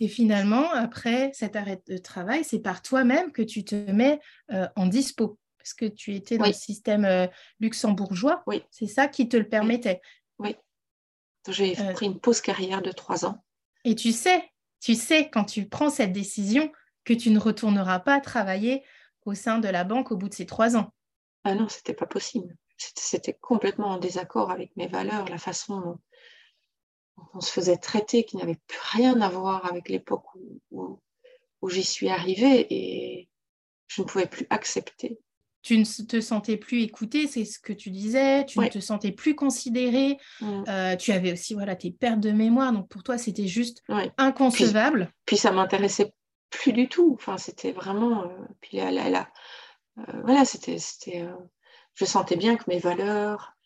Et 0.00 0.08
finalement, 0.08 0.70
après 0.72 1.30
cet 1.32 1.56
arrêt 1.56 1.82
de 1.86 1.96
travail, 1.98 2.44
c'est 2.44 2.60
par 2.60 2.82
toi-même 2.82 3.32
que 3.32 3.42
tu 3.42 3.64
te 3.64 3.74
mets 3.90 4.20
euh, 4.52 4.66
en 4.76 4.86
dispo 4.86 5.38
parce 5.66 5.74
que 5.74 5.86
tu 5.86 6.14
étais 6.14 6.38
dans 6.38 6.46
le 6.46 6.52
système 6.52 7.04
euh, 7.04 7.26
luxembourgeois. 7.58 8.44
Oui. 8.46 8.62
C'est 8.70 8.86
ça 8.86 9.08
qui 9.08 9.28
te 9.28 9.36
le 9.36 9.48
permettait. 9.48 10.00
Oui. 10.38 10.54
J'ai 11.48 11.76
euh, 11.80 11.92
pris 11.92 12.06
une 12.06 12.20
pause 12.20 12.40
carrière 12.40 12.82
de 12.82 12.92
trois 12.92 13.24
ans. 13.24 13.44
Et 13.84 13.96
tu 13.96 14.12
sais, 14.12 14.48
tu 14.80 14.94
sais, 14.94 15.28
quand 15.28 15.42
tu 15.42 15.68
prends 15.68 15.90
cette 15.90 16.12
décision, 16.12 16.70
que 17.04 17.12
tu 17.12 17.30
ne 17.30 17.40
retourneras 17.40 17.98
pas 17.98 18.20
travailler 18.20 18.84
au 19.24 19.34
sein 19.34 19.58
de 19.58 19.66
la 19.66 19.82
banque 19.82 20.12
au 20.12 20.16
bout 20.16 20.28
de 20.28 20.34
ces 20.34 20.46
trois 20.46 20.76
ans. 20.76 20.92
Ah 21.42 21.56
non, 21.56 21.68
c'était 21.68 21.94
pas 21.94 22.06
possible. 22.06 22.56
C'était 22.76 23.34
complètement 23.34 23.88
en 23.88 23.98
désaccord 23.98 24.52
avec 24.52 24.70
mes 24.76 24.86
valeurs, 24.86 25.28
la 25.28 25.38
façon 25.38 25.80
dont 25.80 25.98
on 27.34 27.40
se 27.40 27.50
faisait 27.50 27.78
traiter, 27.78 28.22
qui 28.22 28.36
n'avait 28.36 28.60
plus 28.68 28.78
rien 28.92 29.20
à 29.20 29.28
voir 29.28 29.66
avec 29.66 29.88
l'époque 29.88 30.26
où, 30.70 31.00
où 31.60 31.68
j'y 31.68 31.82
suis 31.82 32.08
arrivée 32.08 32.72
et 32.72 33.28
je 33.88 34.02
ne 34.02 34.06
pouvais 34.06 34.26
plus 34.26 34.46
accepter 34.50 35.18
tu 35.66 35.76
ne 35.76 36.06
te 36.06 36.20
sentais 36.20 36.56
plus 36.56 36.82
écoutée, 36.82 37.26
c'est 37.26 37.44
ce 37.44 37.58
que 37.58 37.72
tu 37.72 37.90
disais, 37.90 38.46
tu 38.46 38.60
ne 38.60 38.68
te 38.68 38.78
sentais 38.78 39.10
plus 39.10 39.34
considérée, 39.34 40.16
euh, 40.68 40.94
tu 40.94 41.10
avais 41.10 41.32
aussi 41.32 41.54
voilà, 41.54 41.74
tes 41.74 41.90
pertes 41.90 42.20
de 42.20 42.30
mémoire, 42.30 42.72
donc 42.72 42.88
pour 42.88 43.02
toi 43.02 43.18
c'était 43.18 43.48
juste 43.48 43.82
inconcevable. 44.16 45.10
Puis, 45.24 45.36
ça 45.36 45.50
m'intéressait 45.50 46.12
plus 46.50 46.72
du 46.72 46.88
tout, 46.88 47.10
enfin 47.14 47.36
c'était 47.36 47.72
vraiment, 47.72 48.22
euh, 48.22 48.28
puis 48.60 48.76
là, 48.76 48.92
là, 48.92 49.28
euh, 49.98 50.02
voilà, 50.22 50.44
c'était, 50.44 50.78
c'était 50.78 51.26
je 51.94 52.04
sentais 52.04 52.36
bien 52.36 52.54
que 52.54 52.62
mes 52.68 52.78
valeurs, 52.78 53.56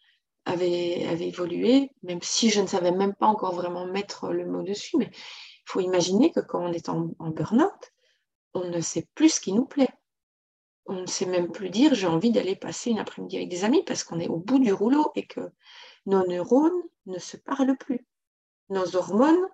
avait, 0.47 1.07
avait 1.07 1.29
évolué, 1.29 1.91
même 2.03 2.23
si 2.23 2.49
je 2.49 2.63
ne 2.63 2.67
savais 2.67 2.93
même 2.93 3.15
pas 3.15 3.27
encore 3.27 3.55
vraiment 3.55 3.85
mettre 3.85 4.31
le 4.31 4.47
mot 4.47 4.63
dessus. 4.63 4.97
Mais 4.97 5.11
il 5.13 5.67
faut 5.67 5.81
imaginer 5.81 6.33
que 6.33 6.41
quand 6.41 6.65
on 6.65 6.73
est 6.73 6.89
en, 6.89 7.11
en 7.19 7.29
burn-out, 7.29 7.93
on 8.55 8.71
ne 8.71 8.81
sait 8.81 9.07
plus 9.15 9.35
ce 9.35 9.41
qui 9.41 9.53
nous 9.53 9.67
plaît. 9.67 9.91
On 10.91 11.03
ne 11.03 11.07
sait 11.07 11.27
même 11.27 11.53
plus 11.53 11.71
dire 11.71 11.95
j'ai 11.95 12.09
envie 12.09 12.33
d'aller 12.33 12.57
passer 12.57 12.91
une 12.91 12.99
après-midi 12.99 13.37
avec 13.37 13.49
des 13.49 13.63
amis 13.65 13.85
parce 13.87 14.03
qu'on 14.03 14.19
est 14.19 14.27
au 14.27 14.39
bout 14.39 14.59
du 14.59 14.73
rouleau 14.73 15.13
et 15.15 15.25
que 15.25 15.53
nos 16.05 16.27
neurones 16.27 16.83
ne 17.07 17.21
se 17.21 17.37
parlent 17.37 17.77
plus. 17.79 18.05
Nos 18.71 18.97
hormones 18.97 19.47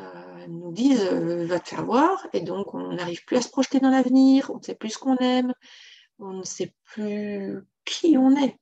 euh, 0.00 0.46
nous 0.48 0.72
disent 0.72 1.06
euh, 1.12 1.44
va 1.44 1.60
te 1.60 1.68
faire 1.68 1.84
voir 1.84 2.26
et 2.32 2.40
donc 2.40 2.72
on 2.72 2.94
n'arrive 2.94 3.22
plus 3.26 3.36
à 3.36 3.42
se 3.42 3.50
projeter 3.50 3.80
dans 3.80 3.90
l'avenir, 3.90 4.50
on 4.50 4.56
ne 4.56 4.62
sait 4.62 4.74
plus 4.74 4.90
ce 4.90 4.98
qu'on 4.98 5.18
aime, 5.18 5.52
on 6.18 6.32
ne 6.32 6.44
sait 6.44 6.74
plus 6.84 7.62
qui 7.84 8.16
on 8.16 8.34
est. 8.34 8.58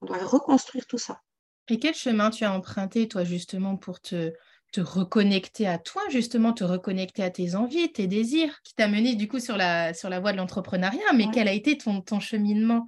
On 0.00 0.06
doit 0.06 0.18
reconstruire 0.18 0.86
tout 0.86 0.98
ça. 0.98 1.20
Et 1.66 1.80
quel 1.80 1.94
chemin 1.94 2.30
tu 2.30 2.44
as 2.44 2.52
emprunté, 2.52 3.08
toi, 3.08 3.24
justement, 3.24 3.76
pour 3.76 4.00
te, 4.00 4.32
te 4.72 4.80
reconnecter 4.80 5.66
à 5.66 5.78
toi, 5.78 6.02
justement, 6.10 6.52
te 6.52 6.64
reconnecter 6.64 7.22
à 7.22 7.30
tes 7.30 7.54
envies, 7.54 7.92
tes 7.92 8.06
désirs, 8.06 8.60
qui 8.62 8.74
t'a 8.74 8.88
mené, 8.88 9.14
du 9.14 9.28
coup, 9.28 9.40
sur 9.40 9.56
la, 9.56 9.94
sur 9.94 10.10
la 10.10 10.20
voie 10.20 10.32
de 10.32 10.36
l'entrepreneuriat, 10.36 11.12
mais 11.14 11.28
quel 11.32 11.48
a 11.48 11.52
été 11.52 11.78
ton, 11.78 12.00
ton 12.02 12.20
cheminement? 12.20 12.86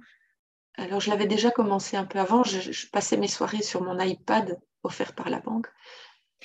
Alors, 0.75 0.99
je 0.99 1.09
l'avais 1.09 1.27
déjà 1.27 1.51
commencé 1.51 1.97
un 1.97 2.05
peu 2.05 2.19
avant. 2.19 2.43
Je, 2.43 2.87
passais 2.89 3.17
mes 3.17 3.27
soirées 3.27 3.61
sur 3.61 3.81
mon 3.81 3.99
iPad 3.99 4.59
offert 4.83 5.13
par 5.13 5.29
la 5.29 5.39
banque, 5.39 5.67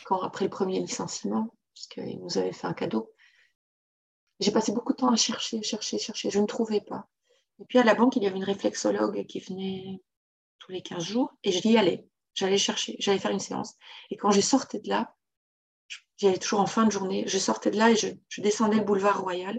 quand 0.05 0.23
après 0.23 0.45
le 0.45 0.51
premier 0.51 0.81
licenciement, 0.81 1.55
puisqu'ils 1.75 2.21
nous 2.21 2.39
avaient 2.39 2.53
fait 2.53 2.67
un 2.67 2.75
cadeau. 2.75 3.13
J'ai 4.41 4.51
passé 4.51 4.73
beaucoup 4.73 4.93
de 4.93 4.99
temps 4.99 5.13
à 5.13 5.17
chercher, 5.17 5.63
chercher, 5.63 5.99
chercher. 5.99 6.31
Je 6.31 6.39
ne 6.39 6.47
trouvais 6.47 6.81
pas. 6.81 7.09
Et 7.61 7.65
puis 7.65 7.79
à 7.79 7.85
la 7.85 7.95
banque, 7.95 8.17
il 8.17 8.23
y 8.23 8.27
avait 8.27 8.37
une 8.37 8.45
réflexologue 8.45 9.25
qui 9.27 9.41
venait 9.41 10.03
tous 10.59 10.73
les 10.73 10.83
15 10.83 11.03
jours 11.03 11.33
et 11.43 11.53
je 11.53 11.67
y 11.67 11.79
allais. 11.79 12.07
J'allais 12.35 12.59
chercher, 12.59 12.97
j'allais 12.99 13.19
faire 13.19 13.31
une 13.31 13.41
séance. 13.41 13.75
Et 14.11 14.17
quand 14.17 14.31
je 14.31 14.43
sortais 14.43 14.81
de 14.81 14.91
là, 14.91 15.16
j'y 16.17 16.29
allais 16.29 16.39
toujours 16.39 16.61
en 16.61 16.67
fin 16.67 16.87
de 16.87 16.93
journée, 16.93 17.25
je 17.27 17.39
sortais 17.39 17.71
de 17.71 17.77
là 17.77 17.91
et 17.91 17.97
je, 17.97 18.41
descendais 18.41 18.77
le 18.77 18.85
boulevard 18.85 19.21
Royal 19.21 19.59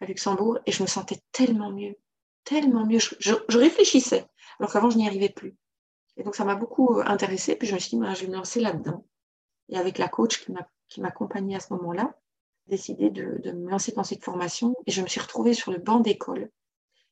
à 0.00 0.06
Luxembourg 0.06 0.58
et 0.66 0.72
je 0.72 0.82
me 0.82 0.88
sentais 0.88 1.20
tellement 1.32 1.70
mieux, 1.70 1.96
tellement 2.44 2.86
mieux. 2.86 2.98
Je, 2.98 3.34
réfléchissais, 3.56 4.26
alors 4.58 4.72
qu'avant, 4.72 4.90
je 4.90 4.96
n'y 4.96 5.06
arrivais 5.06 5.28
plus. 5.28 5.56
Et 6.16 6.22
donc, 6.22 6.34
ça 6.34 6.44
m'a 6.44 6.56
beaucoup 6.56 7.00
intéressée. 7.04 7.54
Puis 7.56 7.68
je 7.68 7.74
me 7.74 7.78
suis 7.78 7.90
dit, 7.90 7.98
ben, 7.98 8.14
je 8.14 8.22
vais 8.22 8.28
me 8.28 8.36
lancer 8.36 8.60
là-dedans. 8.60 9.04
Et 9.68 9.76
avec 9.76 9.98
la 9.98 10.08
coach 10.08 10.44
qui 10.88 11.00
m'accompagnait 11.00 11.56
à 11.56 11.60
ce 11.60 11.72
moment-là, 11.74 12.14
décidé 12.66 13.10
de, 13.10 13.40
de, 13.42 13.52
me 13.52 13.70
lancer 13.70 13.92
dans 13.92 14.04
cette 14.04 14.24
formation. 14.24 14.74
Et 14.86 14.90
je 14.90 15.02
me 15.02 15.06
suis 15.06 15.20
retrouvée 15.20 15.54
sur 15.54 15.70
le 15.70 15.78
banc 15.78 16.00
d'école 16.00 16.50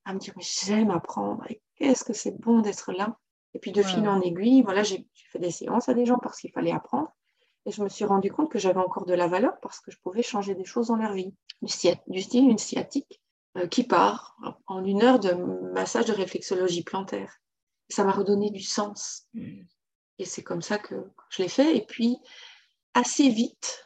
à 0.04 0.14
me 0.14 0.18
dire, 0.18 0.32
mais 0.36 0.42
j'aime 0.42 0.90
apprendre, 0.90 1.44
et 1.50 1.60
qu'est-ce 1.74 2.04
que 2.04 2.12
c'est 2.12 2.38
bon 2.38 2.60
d'être 2.60 2.92
là. 2.92 3.18
Et 3.54 3.58
puis 3.58 3.72
de 3.72 3.82
fil 3.82 4.06
en 4.08 4.20
aiguille, 4.20 4.62
voilà, 4.62 4.82
j'ai 4.82 5.06
fait 5.32 5.38
des 5.38 5.50
séances 5.50 5.88
à 5.88 5.94
des 5.94 6.06
gens 6.06 6.18
parce 6.18 6.38
qu'il 6.40 6.52
fallait 6.52 6.72
apprendre. 6.72 7.10
Et 7.66 7.73
je 7.73 7.82
me 7.82 7.88
suis 7.88 8.04
rendu 8.04 8.30
compte 8.30 8.50
que 8.50 8.58
j'avais 8.58 8.78
encore 8.78 9.06
de 9.06 9.14
la 9.14 9.26
valeur 9.26 9.58
parce 9.61 9.80
que 9.80 9.90
je 9.90 9.99
pouvais 9.99 10.23
changer 10.23 10.54
des 10.54 10.64
choses 10.64 10.87
dans 10.88 10.96
leur 10.96 11.12
vie. 11.12 11.35
Du, 11.62 11.68
style 11.68 12.49
une 12.49 12.58
sciatique 12.58 13.20
euh, 13.56 13.66
qui 13.66 13.82
part 13.82 14.37
en 14.66 14.85
une 14.85 15.02
heure 15.02 15.18
de 15.18 15.32
massage 15.73 16.06
de 16.06 16.12
réflexologie 16.12 16.85
plantaire. 16.85 17.35
Ça 17.88 18.04
m'a 18.04 18.12
redonné 18.12 18.50
du 18.50 18.62
sens. 18.62 19.26
Mm. 19.35 19.62
Et 20.18 20.25
c'est 20.25 20.42
comme 20.42 20.62
ça 20.62 20.78
que 20.78 20.94
je 21.30 21.42
l'ai 21.42 21.49
fait. 21.49 21.76
Et 21.76 21.85
puis, 21.85 22.18
assez 22.94 23.28
vite, 23.28 23.85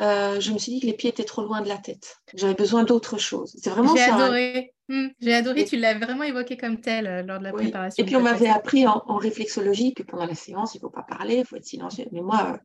euh, 0.00 0.40
je 0.40 0.52
me 0.52 0.58
suis 0.58 0.72
dit 0.72 0.80
que 0.80 0.86
les 0.86 0.92
pieds 0.92 1.10
étaient 1.10 1.24
trop 1.24 1.42
loin 1.42 1.60
de 1.60 1.68
la 1.68 1.78
tête. 1.78 2.18
J'avais 2.34 2.54
besoin 2.54 2.84
d'autre 2.84 3.18
chose. 3.18 3.54
C'est 3.60 3.70
vraiment 3.70 3.94
J'ai 3.94 4.02
adoré. 4.02 4.74
Hmm, 4.88 5.08
j'ai 5.20 5.34
adoré. 5.34 5.64
Tu 5.64 5.76
l'as 5.76 5.98
vraiment 5.98 6.24
évoqué 6.24 6.56
comme 6.56 6.80
tel 6.80 7.06
euh, 7.06 7.22
lors 7.22 7.38
de 7.38 7.44
la 7.44 7.52
préparation. 7.52 8.02
Et 8.02 8.06
puis 8.06 8.16
on 8.16 8.22
m'avait 8.22 8.48
appris 8.48 8.86
en, 8.86 9.16
réflexologie 9.16 9.94
que 9.94 10.02
pendant 10.02 10.26
la 10.26 10.34
séance, 10.34 10.74
il 10.74 10.78
ne 10.78 10.82
faut 10.82 10.90
pas 10.90 11.02
parler, 11.02 11.38
il 11.38 11.44
faut 11.44 11.56
être 11.56 11.66
silencieux. 11.66 12.06
Mais 12.12 12.22
moi, 12.22 12.58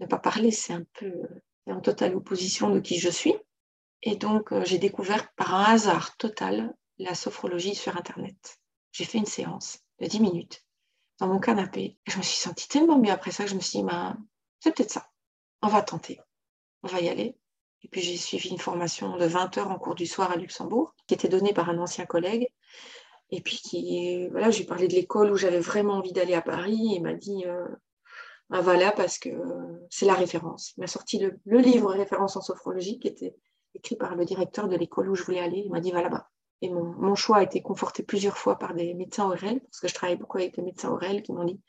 ne 0.00 0.06
pas 0.06 0.18
parler, 0.18 0.50
c'est 0.50 0.72
un 0.72 0.84
peu 0.94 1.12
en 1.66 1.80
totale 1.80 2.16
opposition 2.16 2.70
de 2.70 2.80
qui 2.80 2.98
je 2.98 3.10
suis. 3.10 3.34
Et 4.02 4.16
donc, 4.16 4.52
j'ai 4.64 4.78
découvert 4.78 5.32
par 5.34 5.54
un 5.54 5.64
hasard 5.64 6.16
total 6.16 6.74
la 6.98 7.14
sophrologie 7.14 7.74
sur 7.74 7.96
Internet. 7.96 8.58
J'ai 8.92 9.04
fait 9.04 9.18
une 9.18 9.26
séance 9.26 9.78
de 10.00 10.06
10 10.06 10.20
minutes 10.20 10.64
dans 11.18 11.28
mon 11.28 11.38
canapé. 11.38 11.98
Et 12.06 12.10
je 12.10 12.18
me 12.18 12.22
suis 12.22 12.38
sentie 12.38 12.68
tellement 12.68 12.98
mieux 12.98 13.12
après 13.12 13.30
ça 13.30 13.44
que 13.44 13.50
je 13.50 13.54
me 13.54 13.60
suis 13.60 13.78
dit, 13.78 13.84
ben, 13.84 14.18
c'est 14.58 14.74
peut-être 14.74 14.90
ça. 14.90 15.10
On 15.62 15.68
va 15.68 15.82
tenter 15.82 16.20
on 16.82 16.88
va 16.88 17.00
y 17.00 17.08
aller. 17.08 17.36
Et 17.82 17.88
puis 17.88 18.00
j'ai 18.00 18.16
suivi 18.16 18.50
une 18.50 18.58
formation 18.58 19.16
de 19.16 19.24
20 19.24 19.58
heures 19.58 19.70
en 19.70 19.78
cours 19.78 19.94
du 19.94 20.06
soir 20.06 20.30
à 20.30 20.36
Luxembourg, 20.36 20.94
qui 21.06 21.14
était 21.14 21.28
donnée 21.28 21.52
par 21.52 21.70
un 21.70 21.78
ancien 21.78 22.06
collègue. 22.06 22.48
Et 23.30 23.40
puis 23.40 23.56
qui, 23.56 24.28
voilà, 24.28 24.50
j'ai 24.50 24.64
parlé 24.64 24.88
de 24.88 24.94
l'école 24.94 25.30
où 25.30 25.36
j'avais 25.36 25.60
vraiment 25.60 25.94
envie 25.94 26.12
d'aller 26.12 26.34
à 26.34 26.42
Paris. 26.42 26.94
Et 26.94 27.00
m'a 27.00 27.14
dit, 27.14 27.44
euh, 27.46 27.66
ben 28.50 28.60
voilà, 28.60 28.92
parce 28.92 29.18
que 29.18 29.30
c'est 29.90 30.06
la 30.06 30.14
référence. 30.14 30.74
Il 30.76 30.80
m'a 30.80 30.86
sorti 30.86 31.18
le, 31.18 31.58
livre 31.58 31.92
référence 31.92 32.36
en 32.36 32.40
sophrologie 32.40 32.98
qui 32.98 33.08
était 33.08 33.36
écrit 33.74 33.96
par 33.96 34.16
le 34.16 34.24
directeur 34.24 34.68
de 34.68 34.76
l'école 34.76 35.08
où 35.08 35.14
je 35.14 35.22
voulais 35.22 35.40
aller. 35.40 35.62
Il 35.64 35.70
m'a 35.70 35.80
dit, 35.80 35.92
va 35.92 36.02
là-bas. 36.02 36.28
Et 36.62 36.68
mon, 36.68 36.84
mon, 36.84 37.14
choix 37.14 37.38
a 37.38 37.42
été 37.42 37.62
conforté 37.62 38.02
plusieurs 38.02 38.36
fois 38.36 38.58
par 38.58 38.74
des 38.74 38.92
médecins 38.92 39.26
orels, 39.26 39.60
parce 39.60 39.80
que 39.80 39.88
je 39.88 39.94
travaille 39.94 40.16
beaucoup 40.16 40.38
avec 40.38 40.56
des 40.56 40.62
médecins 40.62 40.90
orels 40.90 41.22
qui 41.22 41.32
m'ont 41.32 41.44
dit, 41.44 41.60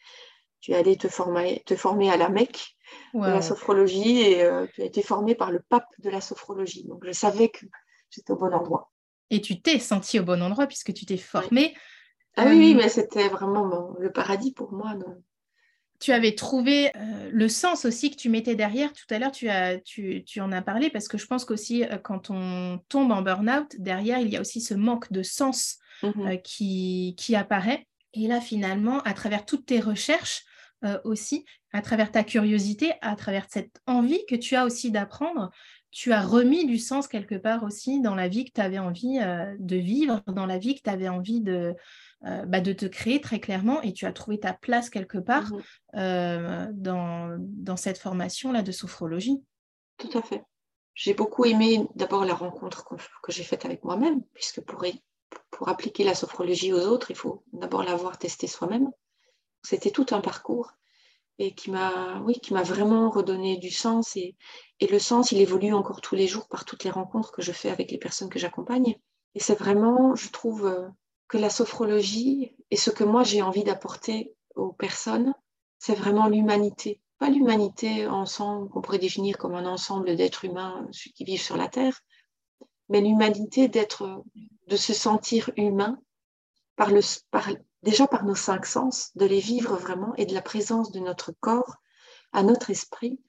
tu 0.62 0.72
es 0.72 0.76
allé 0.76 0.96
te 0.96 1.08
former, 1.08 1.64
te 1.66 1.76
former 1.76 2.10
à 2.10 2.18
la 2.18 2.30
Mecque 2.30 2.76
de 3.14 3.20
la 3.20 3.42
sophrologie 3.42 4.22
et 4.22 4.44
euh, 4.44 4.68
tu 4.74 4.82
as 4.84 4.86
été 4.86 5.02
formé 5.02 5.34
par 5.36 5.52
le 5.52 5.60
pape 5.60 5.88
de 6.00 6.10
la 6.10 6.22
sophrologie. 6.22 6.86
Donc 6.88 7.04
je 7.06 7.12
savais 7.12 7.50
que 7.50 7.66
j'étais 8.10 8.32
au 8.32 8.38
bon 8.38 8.54
endroit. 8.54 8.92
Et 9.32 9.42
tu 9.42 9.62
t'es 9.62 9.80
senti 9.80 10.20
au 10.20 10.24
bon 10.24 10.42
endroit 10.42 10.68
puisque 10.68 10.94
tu 10.94 11.06
t'es 11.06 11.18
formé. 11.18 11.76
Ah 12.38 12.46
oui, 12.46 12.74
euh, 12.74 12.78
mais 12.78 12.90
c'était 12.90 13.28
vraiment 13.28 13.96
le 14.00 14.12
paradis 14.12 14.54
pour 14.54 14.72
moi. 14.72 14.94
Tu 16.02 16.12
avais 16.12 16.36
trouvé 16.36 16.90
euh, 16.96 17.30
le 17.32 17.48
sens 17.48 17.86
aussi 17.86 18.12
que 18.12 18.18
tu 18.18 18.30
mettais 18.30 18.56
derrière. 18.56 18.92
Tout 18.92 19.06
à 19.14 19.20
l'heure, 19.20 19.32
tu, 19.32 19.48
as, 19.50 19.78
tu, 19.80 20.24
tu, 20.26 20.42
en 20.42 20.52
as 20.52 20.62
parlé 20.62 20.90
parce 20.90 21.08
que 21.08 21.18
je 21.18 21.26
pense 21.28 21.46
qu'aussi, 21.46 21.86
quand 22.04 22.30
on 22.30 22.80
tombe 22.90 23.12
en 23.12 23.22
burn-out, 23.22 23.76
derrière, 23.80 24.20
il 24.20 24.30
y 24.30 24.38
a 24.38 24.42
aussi 24.42 24.60
ce 24.60 24.74
manque 24.74 25.12
de 25.12 25.24
sens 25.24 25.78
mmh 26.04 26.38
qui, 26.44 27.16
qui 27.18 27.36
apparaît. 27.36 27.88
Et 28.14 28.28
là, 28.28 28.42
finalement, 28.42 29.02
à 29.04 29.14
travers 29.14 29.46
toutes 29.46 29.68
tes 29.68 29.80
recherches, 29.80 30.44
euh, 30.84 30.98
aussi, 31.04 31.46
à 31.74 31.84
travers 31.84 32.12
ta 32.12 32.24
curiosité, 32.24 32.94
à 33.02 33.16
travers 33.16 33.46
cette 33.48 33.80
envie 33.86 34.26
que 34.28 34.34
tu 34.34 34.56
as 34.56 34.66
aussi 34.66 34.90
d'apprendre, 34.90 35.52
tu 35.92 36.12
as 36.12 36.24
remis 36.24 36.66
du 36.66 36.80
sens 36.80 37.08
quelque 37.08 37.36
part 37.36 37.64
aussi 37.64 38.02
dans 38.02 38.16
la 38.16 38.28
vie 38.28 38.46
que 38.46 38.52
tu 38.56 38.62
avais 38.62 38.80
envie 38.80 39.20
euh, 39.20 39.56
de 39.60 39.76
vivre, 39.76 40.24
dans 40.26 40.48
la 40.48 40.58
vie 40.58 40.74
que 40.74 40.82
tu 40.82 40.90
avais 40.90 41.08
envie 41.08 41.42
de, 41.42 41.76
euh, 42.26 42.46
bah, 42.46 42.62
de 42.62 42.74
te 42.74 42.86
créer 42.86 43.20
très 43.20 43.40
clairement 43.40 43.82
et 43.82 43.94
tu 43.94 44.06
as 44.06 44.14
trouvé 44.14 44.40
ta 44.40 44.54
place 44.54 44.90
quelque 44.90 45.18
part 45.18 45.52
mmh 45.54 46.70
dans, 46.74 47.38
dans 47.40 47.76
cette 47.76 47.98
formation-là 47.98 48.62
de 48.62 48.72
sophrologie. 48.72 49.44
Tout 49.98 50.18
à 50.18 50.22
fait. 50.22 50.44
J'ai 50.94 51.14
beaucoup 51.14 51.46
aimé 51.46 51.88
d'abord 51.96 52.26
la 52.26 52.34
rencontre 52.34 52.86
que, 52.86 53.32
j'ai 53.32 53.44
faite 53.44 53.66
avec 53.66 53.84
moi-même, 53.84 54.24
puisque 54.34 54.62
pour, 54.62 54.86
pour 55.50 55.70
appliquer 55.70 56.04
la 56.04 56.16
sophrologie 56.16 56.74
aux 56.74 56.86
autres, 56.88 57.12
il 57.12 57.16
faut 57.16 57.44
d'abord 57.54 57.84
l'avoir 57.84 58.18
testé 58.18 58.48
soi-même. 58.48 58.90
C'était 59.64 59.92
tout 59.92 60.08
un 60.12 60.22
parcours 60.22 60.72
et 61.40 61.56
qui 61.56 61.72
m'a 61.72 62.20
oui, 62.20 62.40
qui 62.40 62.54
m'a 62.54 62.64
vraiment 62.64 63.10
redonné 63.10 63.58
du 63.58 63.72
sens. 63.72 64.16
Et, 64.16 64.36
et, 64.80 64.88
le 64.88 65.00
sens, 65.00 65.32
il 65.32 65.40
évolue 65.40 65.74
encore 65.74 66.02
tous 66.02 66.16
les 66.16 66.28
jours 66.28 66.48
par 66.48 66.66
toutes 66.66 66.84
les 66.84 66.92
rencontres 66.92 67.32
que 67.32 67.42
je 67.42 67.52
fais 67.52 67.70
avec 67.70 67.90
les 67.92 67.98
personnes 67.98 68.30
que 68.30 68.40
j'accompagne. 68.40 68.96
Et 69.34 69.40
c'est 69.40 69.58
vraiment, 69.58 70.16
je 70.16 70.30
trouve, 70.30 70.66
euh, 70.66 70.88
la 71.38 71.50
sophrologie 71.50 72.56
et 72.72 72.78
ce 72.78 72.90
que 72.90 73.04
moi 73.04 73.24
j'ai 73.24 73.42
envie 73.42 73.64
d'apporter 73.64 74.34
aux 74.56 74.74
personnes, 74.74 75.34
c'est 75.80 75.96
vraiment 75.96 76.28
l'humanité. 76.28 77.02
Pas 77.18 77.30
l'humanité 77.30 78.08
ensemble 78.08 78.70
qu'on 78.70 78.82
pourrait 78.82 78.98
définir 78.98 79.38
comme 79.38 79.56
un 79.56 79.66
ensemble 79.66 80.16
d'êtres 80.16 80.46
humains 80.46 80.88
qui 81.16 81.24
vivent 81.24 81.42
sur 81.42 81.58
la 81.58 81.68
Terre, 81.68 82.02
mais 82.90 83.02
l'humanité 83.02 83.68
d'être, 83.68 84.24
de 84.68 84.76
se 84.76 84.94
sentir 84.94 85.52
humain 85.56 86.00
déjà 87.84 88.08
par 88.08 88.26
nos 88.26 88.36
cinq 88.36 88.66
sens, 88.66 89.12
de 89.16 89.26
les 89.26 89.40
vivre 89.40 89.76
vraiment 89.76 90.16
et 90.16 90.26
de 90.26 90.34
la 90.34 90.42
présence 90.42 90.92
de 90.92 91.00
notre 91.00 91.32
corps 91.32 91.78
à 92.34 92.44
notre 92.44 92.70
esprit, 92.70 93.20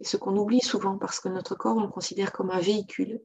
et 0.00 0.04
ce 0.04 0.16
qu'on 0.16 0.36
oublie 0.36 0.60
souvent 0.60 0.98
parce 0.98 1.20
que 1.20 1.28
notre 1.28 1.54
corps, 1.54 1.76
on 1.76 1.82
le 1.82 1.88
considère 1.88 2.32
comme 2.32 2.50
un 2.50 2.60
véhicule. 2.60 3.22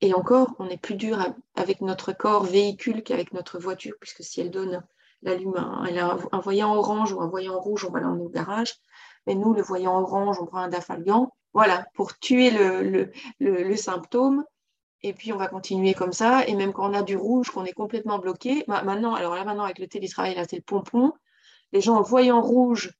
Et 0.00 0.14
encore, 0.14 0.54
on 0.58 0.68
est 0.68 0.80
plus 0.80 0.94
dur 0.94 1.18
avec 1.54 1.80
notre 1.80 2.12
corps 2.12 2.44
véhicule 2.44 3.02
qu'avec 3.02 3.32
notre 3.32 3.58
voiture, 3.58 3.94
puisque 4.00 4.22
si 4.22 4.40
elle 4.40 4.50
donne 4.50 4.82
la 5.22 5.34
lumière, 5.34 5.84
elle 5.88 5.98
a 5.98 6.16
un 6.30 6.40
voyant 6.40 6.74
orange 6.74 7.12
ou 7.12 7.20
un 7.20 7.26
voyant 7.26 7.58
rouge, 7.58 7.84
on 7.84 7.90
va 7.90 8.00
l'emmener 8.00 8.24
au 8.24 8.28
garage. 8.28 8.74
Mais 9.26 9.34
nous, 9.34 9.52
le 9.52 9.62
voyant 9.62 10.00
orange, 10.00 10.38
on 10.40 10.46
prend 10.46 10.58
un 10.58 10.68
dafalgan, 10.68 11.32
voilà, 11.52 11.86
pour 11.94 12.18
tuer 12.18 12.50
le, 12.50 13.76
symptôme 13.76 14.44
et 15.02 15.12
puis 15.12 15.32
on 15.32 15.36
va 15.36 15.48
continuer 15.48 15.94
comme 15.94 16.12
ça. 16.12 16.46
Et 16.46 16.54
même 16.54 16.72
quand 16.72 16.88
on 16.90 16.94
a 16.94 17.02
du 17.02 17.16
rouge, 17.16 17.50
qu'on 17.50 17.64
est 17.64 17.72
complètement 17.72 18.18
bloqué, 18.18 18.64
maintenant, 18.68 19.14
alors 19.14 19.34
là 19.34 19.44
maintenant 19.44 19.64
avec 19.64 19.78
le 19.78 19.88
télétravail, 19.88 20.34
là 20.34 20.44
c'est 20.48 20.56
le 20.56 20.62
pompon. 20.62 21.12
Les 21.72 21.80
gens 21.80 21.96
en 21.96 22.02
voyant 22.02 22.40
rouge, 22.40 22.92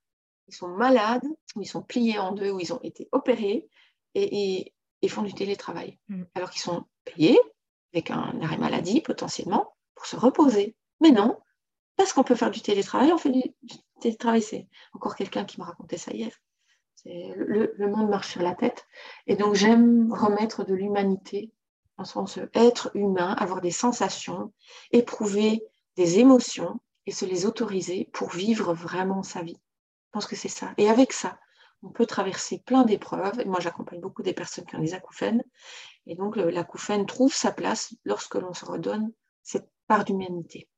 ils 0.48 0.54
sont 0.54 0.68
malades, 0.68 1.24
ils 1.56 1.66
sont 1.66 1.82
pliés 1.82 2.18
en 2.18 2.32
deux, 2.32 2.50
ou 2.50 2.60
ils 2.60 2.72
ont 2.72 2.80
été 2.82 3.08
opérés 3.12 3.68
et, 4.14 4.72
font 5.06 5.22
du 5.22 5.34
télétravail. 5.34 5.98
Mm. 6.08 6.24
Alors 6.34 6.50
qu'ils 6.50 6.62
sont 6.62 6.84
payés 7.04 7.38
avec 7.92 8.10
un 8.10 8.40
arrêt 8.42 8.58
maladie 8.58 9.00
potentiellement 9.00 9.76
pour 9.94 10.06
se 10.06 10.16
reposer. 10.16 10.76
Mais 11.00 11.10
non, 11.10 11.38
parce 11.96 12.12
qu'on 12.12 12.24
peut 12.24 12.34
faire 12.34 12.50
du 12.50 12.60
télétravail, 12.60 13.12
on 13.12 13.18
fait 13.18 13.30
du, 13.30 13.42
télétravail. 14.00 14.42
C'est 14.42 14.68
encore 14.92 15.16
quelqu'un 15.16 15.44
qui 15.44 15.60
me 15.60 15.66
racontait 15.66 15.98
ça 15.98 16.12
hier. 16.12 16.30
Le, 17.04 17.72
le, 17.76 17.88
monde 17.88 18.10
marche 18.10 18.28
sur 18.32 18.42
la 18.42 18.54
tête. 18.54 18.86
Et 19.26 19.36
donc, 19.36 19.54
j'aime 19.54 20.12
remettre 20.12 20.64
de 20.64 20.74
l'humanité, 20.74 21.52
en 21.96 22.04
sens 22.04 22.38
être 22.54 22.90
humain, 22.94 23.34
avoir 23.38 23.60
des 23.60 23.70
sensations, 23.70 24.52
éprouver 24.90 25.62
des 25.96 26.18
émotions 26.18 26.80
et 27.06 27.12
se 27.12 27.24
les 27.24 27.46
autoriser 27.46 28.10
pour 28.12 28.30
vivre 28.30 28.74
vraiment 28.74 29.22
sa 29.22 29.42
vie. 29.42 29.56
Je 29.56 30.10
pense 30.12 30.26
que 30.26 30.36
c'est 30.36 30.48
ça. 30.48 30.74
Et 30.76 30.90
avec 30.90 31.12
ça, 31.12 31.38
on 31.82 31.90
peut 31.90 32.06
traverser 32.06 32.62
plein 32.64 32.84
d'épreuves. 32.84 33.46
Moi, 33.46 33.60
j'accompagne 33.60 34.00
beaucoup 34.00 34.22
des 34.22 34.32
personnes 34.32 34.64
qui 34.64 34.76
ont 34.76 34.80
des 34.80 34.94
acouphènes. 34.94 35.42
Et 36.06 36.16
donc, 36.16 36.36
l'acouphène 36.36 37.06
trouve 37.06 37.34
sa 37.34 37.52
place 37.52 37.94
lorsque 38.04 38.34
l'on 38.34 38.52
se 38.52 38.64
redonne 38.64 39.12
cette 39.42 39.68
part 39.86 40.04
d'humanité. 40.04 40.68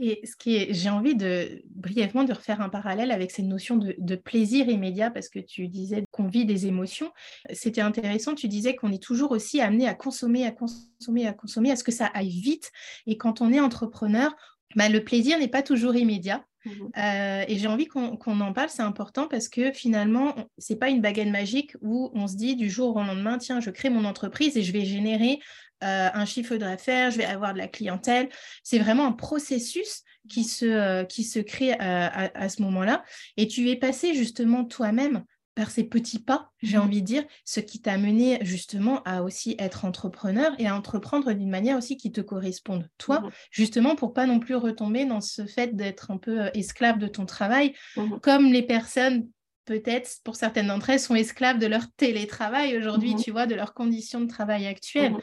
Et 0.00 0.24
ce 0.24 0.36
qui 0.36 0.56
est, 0.56 0.72
j'ai 0.72 0.90
envie 0.90 1.16
de 1.16 1.60
brièvement 1.70 2.22
de 2.22 2.32
refaire 2.32 2.60
un 2.60 2.68
parallèle 2.68 3.10
avec 3.10 3.32
cette 3.32 3.46
notion 3.46 3.76
de, 3.76 4.16
plaisir 4.16 4.68
immédiat 4.68 5.10
parce 5.10 5.28
que 5.28 5.40
tu 5.40 5.66
disais 5.66 6.04
qu'on 6.12 6.28
vit 6.28 6.46
des 6.46 6.66
émotions. 6.66 7.10
C'était 7.52 7.80
intéressant. 7.80 8.36
Tu 8.36 8.46
disais 8.46 8.76
qu'on 8.76 8.92
est 8.92 9.02
toujours 9.02 9.32
aussi 9.32 9.60
amené 9.60 9.88
à 9.88 9.94
consommer, 9.94 10.46
à 10.46 10.52
consommer, 10.52 11.26
à 11.26 11.32
consommer, 11.32 11.72
à 11.72 11.76
ce 11.76 11.82
que 11.82 11.90
ça 11.90 12.06
aille 12.06 12.40
vite. 12.40 12.70
Et 13.06 13.16
quand 13.16 13.40
on 13.40 13.52
est 13.52 13.58
entrepreneur, 13.58 14.34
bah, 14.76 14.88
le 14.88 15.02
plaisir 15.02 15.38
n'est 15.38 15.48
pas 15.48 15.62
toujours 15.62 15.96
immédiat. 15.96 16.44
Mmh 16.64 16.70
euh, 16.98 17.44
et 17.46 17.56
j'ai 17.56 17.68
envie 17.68 17.86
qu'on 17.86 18.16
en 18.40 18.52
parle, 18.52 18.68
c'est 18.68 18.82
important 18.82 19.28
parce 19.28 19.48
que 19.48 19.72
finalement, 19.72 20.34
c'est 20.58 20.76
pas 20.76 20.88
une 20.88 21.00
baguette 21.00 21.28
magique 21.28 21.76
où 21.80 22.10
on 22.14 22.26
se 22.26 22.36
dit 22.36 22.56
du 22.56 22.68
jour 22.68 22.96
au 22.96 23.00
lendemain, 23.00 23.38
tiens, 23.38 23.60
je 23.60 23.70
crée 23.70 23.90
mon 23.90 24.04
entreprise 24.04 24.56
et 24.56 24.62
je 24.62 24.72
vais 24.72 24.84
générer 24.84 25.38
euh, 25.84 26.08
un 26.12 26.24
chiffre 26.24 26.56
d'affaires, 26.56 27.12
je 27.12 27.18
vais 27.18 27.24
avoir 27.24 27.52
de 27.52 27.58
la 27.58 27.68
clientèle. 27.68 28.28
C'est 28.64 28.80
vraiment 28.80 29.06
un 29.06 29.12
processus 29.12 30.02
qui 30.28 30.44
se, 30.44 30.66
euh, 30.66 31.42
crée 31.44 31.72
à, 31.72 32.48
ce 32.48 32.62
moment-là. 32.62 33.04
Et 33.36 33.46
tu 33.46 33.68
es 33.70 33.76
passé 33.76 34.14
justement 34.14 34.64
toi-même 34.64 35.24
par 35.58 35.72
ces 35.72 35.82
petits 35.82 36.20
pas, 36.20 36.52
j'ai 36.62 36.76
mmh. 36.78 36.82
envie 36.82 37.02
de 37.02 37.06
dire, 37.06 37.24
ce 37.44 37.58
qui 37.58 37.82
t'a 37.82 37.98
mené 37.98 38.38
justement 38.42 39.02
à 39.02 39.24
aussi 39.24 39.56
être 39.58 39.84
entrepreneur 39.84 40.52
et 40.60 40.68
à 40.68 40.76
entreprendre 40.76 41.32
d'une 41.32 41.50
manière 41.50 41.76
aussi 41.76 41.96
qui 41.96 42.12
te 42.12 42.20
corresponde, 42.20 42.88
toi, 42.96 43.20
mmh 43.20 43.30
justement 43.50 43.96
pour 43.96 44.12
pas 44.12 44.26
non 44.26 44.38
plus 44.38 44.54
retomber 44.54 45.04
dans 45.04 45.20
ce 45.20 45.46
fait 45.46 45.74
d'être 45.74 46.12
un 46.12 46.16
peu 46.16 46.42
euh, 46.42 46.50
esclave 46.54 46.98
de 46.98 47.08
ton 47.08 47.26
travail, 47.26 47.74
mmh 47.96 48.20
comme 48.22 48.52
les 48.52 48.62
personnes 48.62 49.28
peut-être 49.64 50.20
pour 50.22 50.36
certaines 50.36 50.68
d'entre 50.68 50.90
elles 50.90 51.00
sont 51.00 51.16
esclaves 51.16 51.58
de 51.58 51.66
leur 51.66 51.90
télétravail 51.96 52.76
aujourd'hui, 52.76 53.16
tu 53.16 53.32
vois, 53.32 53.46
de 53.46 53.56
leurs 53.56 53.74
conditions 53.74 54.20
de 54.20 54.28
travail 54.28 54.64
actuelles. 54.66 55.16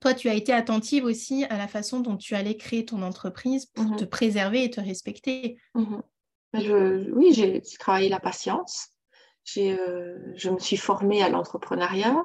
Toi, 0.00 0.14
tu 0.14 0.28
as 0.28 0.34
été 0.34 0.52
attentive 0.52 1.04
aussi 1.04 1.44
à 1.44 1.56
la 1.56 1.68
façon 1.68 2.00
dont 2.00 2.16
tu 2.16 2.34
allais 2.34 2.56
créer 2.56 2.84
ton 2.84 3.02
entreprise 3.02 3.66
pour 3.66 3.94
te 3.94 4.04
préserver 4.04 4.64
et 4.64 4.70
te 4.70 4.80
respecter. 4.80 5.58
oui, 6.52 7.32
j'ai 7.32 7.62
travaillé 7.78 8.08
la 8.08 8.18
patience. 8.18 8.89
Euh, 9.58 10.18
je 10.34 10.50
me 10.50 10.58
suis 10.58 10.76
formée 10.76 11.22
à 11.22 11.28
l'entrepreneuriat. 11.28 12.22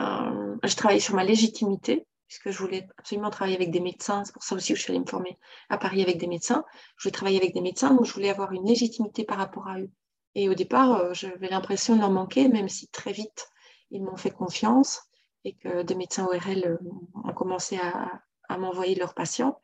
Euh, 0.00 0.56
je 0.62 0.76
travaillais 0.76 1.00
sur 1.00 1.14
ma 1.14 1.24
légitimité, 1.24 2.06
puisque 2.26 2.50
je 2.50 2.58
voulais 2.58 2.88
absolument 2.98 3.30
travailler 3.30 3.56
avec 3.56 3.70
des 3.70 3.80
médecins. 3.80 4.24
C'est 4.24 4.32
pour 4.32 4.42
ça 4.42 4.54
aussi 4.54 4.72
que 4.72 4.78
je 4.78 4.82
suis 4.84 4.92
allée 4.92 5.00
me 5.00 5.06
former 5.06 5.38
à 5.68 5.78
Paris 5.78 6.02
avec 6.02 6.18
des 6.18 6.26
médecins. 6.26 6.64
Je 6.96 7.04
voulais 7.04 7.12
travailler 7.12 7.38
avec 7.38 7.54
des 7.54 7.60
médecins, 7.60 7.94
donc 7.94 8.04
je 8.04 8.12
voulais 8.12 8.30
avoir 8.30 8.52
une 8.52 8.66
légitimité 8.66 9.24
par 9.24 9.38
rapport 9.38 9.68
à 9.68 9.78
eux. 9.78 9.90
Et 10.34 10.48
au 10.48 10.54
départ, 10.54 10.92
euh, 10.96 11.14
j'avais 11.14 11.48
l'impression 11.48 11.96
d'en 11.96 12.10
manquer, 12.10 12.48
même 12.48 12.68
si 12.68 12.88
très 12.88 13.12
vite, 13.12 13.48
ils 13.90 14.02
m'ont 14.02 14.16
fait 14.16 14.30
confiance 14.30 15.02
et 15.44 15.54
que 15.54 15.82
des 15.82 15.94
médecins 15.94 16.26
ORL 16.26 16.78
ont 17.24 17.32
commencé 17.32 17.76
à, 17.78 18.22
à 18.48 18.56
m'envoyer 18.58 18.94
leurs 18.94 19.14
patients. 19.14 19.60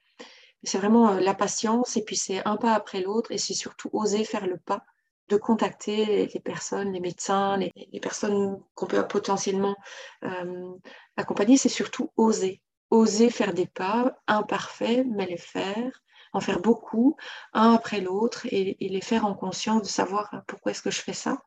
C'est 0.64 0.78
vraiment 0.78 1.12
la 1.12 1.34
patience, 1.34 1.96
et 1.96 2.02
puis 2.02 2.16
c'est 2.16 2.44
un 2.44 2.56
pas 2.56 2.74
après 2.74 3.00
l'autre, 3.00 3.30
et 3.30 3.38
c'est 3.38 3.54
surtout 3.54 3.88
oser 3.92 4.24
faire 4.24 4.46
le 4.46 4.58
pas 4.58 4.84
de 5.28 5.36
contacter 5.36 6.26
les 6.32 6.40
personnes, 6.40 6.92
les 6.92 7.00
médecins, 7.00 7.56
les, 7.56 8.00
personnes 8.00 8.60
qu'on 8.74 8.86
peut 8.86 9.06
potentiellement 9.06 9.76
euh, 10.24 10.72
accompagner, 11.16 11.56
c'est 11.56 11.68
surtout 11.68 12.10
oser. 12.16 12.62
Oser 12.90 13.30
faire 13.30 13.52
des 13.52 13.66
pas 13.66 14.18
imparfaits, 14.26 15.06
mais 15.06 15.26
les 15.26 15.36
faire, 15.36 16.02
en 16.32 16.40
faire 16.40 16.60
beaucoup, 16.60 17.16
un 17.52 17.74
après 17.74 18.00
l'autre, 18.00 18.46
et, 18.50 18.76
les 18.80 19.00
faire 19.00 19.26
en 19.26 19.34
conscience 19.34 19.82
de 19.82 19.88
savoir 19.88 20.42
pourquoi 20.46 20.72
est-ce 20.72 20.82
que 20.82 20.90
je 20.90 21.00
fais 21.00 21.12
ça, 21.12 21.42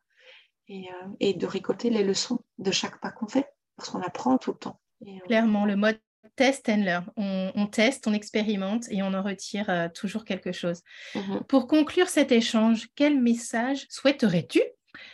et, 0.67 0.89
euh, 1.21 1.33
de 1.33 1.45
récolter 1.47 1.89
les 1.89 2.03
leçons 2.03 2.39
de 2.59 2.71
chaque 2.71 2.99
pas 3.01 3.11
qu'on 3.11 3.27
fait, 3.27 3.47
parce 3.75 3.89
qu'on 3.89 4.01
apprend 4.01 4.37
tout 4.37 4.51
le 4.51 4.57
temps. 4.57 4.79
Euh, 5.07 5.19
Clairement, 5.25 5.65
le 5.65 5.75
mode 5.75 5.99
test 6.35 6.69
and 6.69 6.83
learn. 6.83 7.05
On, 7.17 7.67
teste, 7.67 8.07
on 8.07 8.13
expérimente 8.13 8.89
et 8.89 9.03
on 9.03 9.13
en 9.13 9.23
retire 9.23 9.69
euh, 9.69 9.89
toujours 9.89 10.25
quelque 10.25 10.51
chose. 10.51 10.81
Mhm. 11.15 11.43
Pour 11.47 11.67
conclure 11.67 12.09
cet 12.09 12.31
échange, 12.31 12.89
quel 12.95 13.19
message 13.19 13.85
souhaiterais-tu 13.89 14.61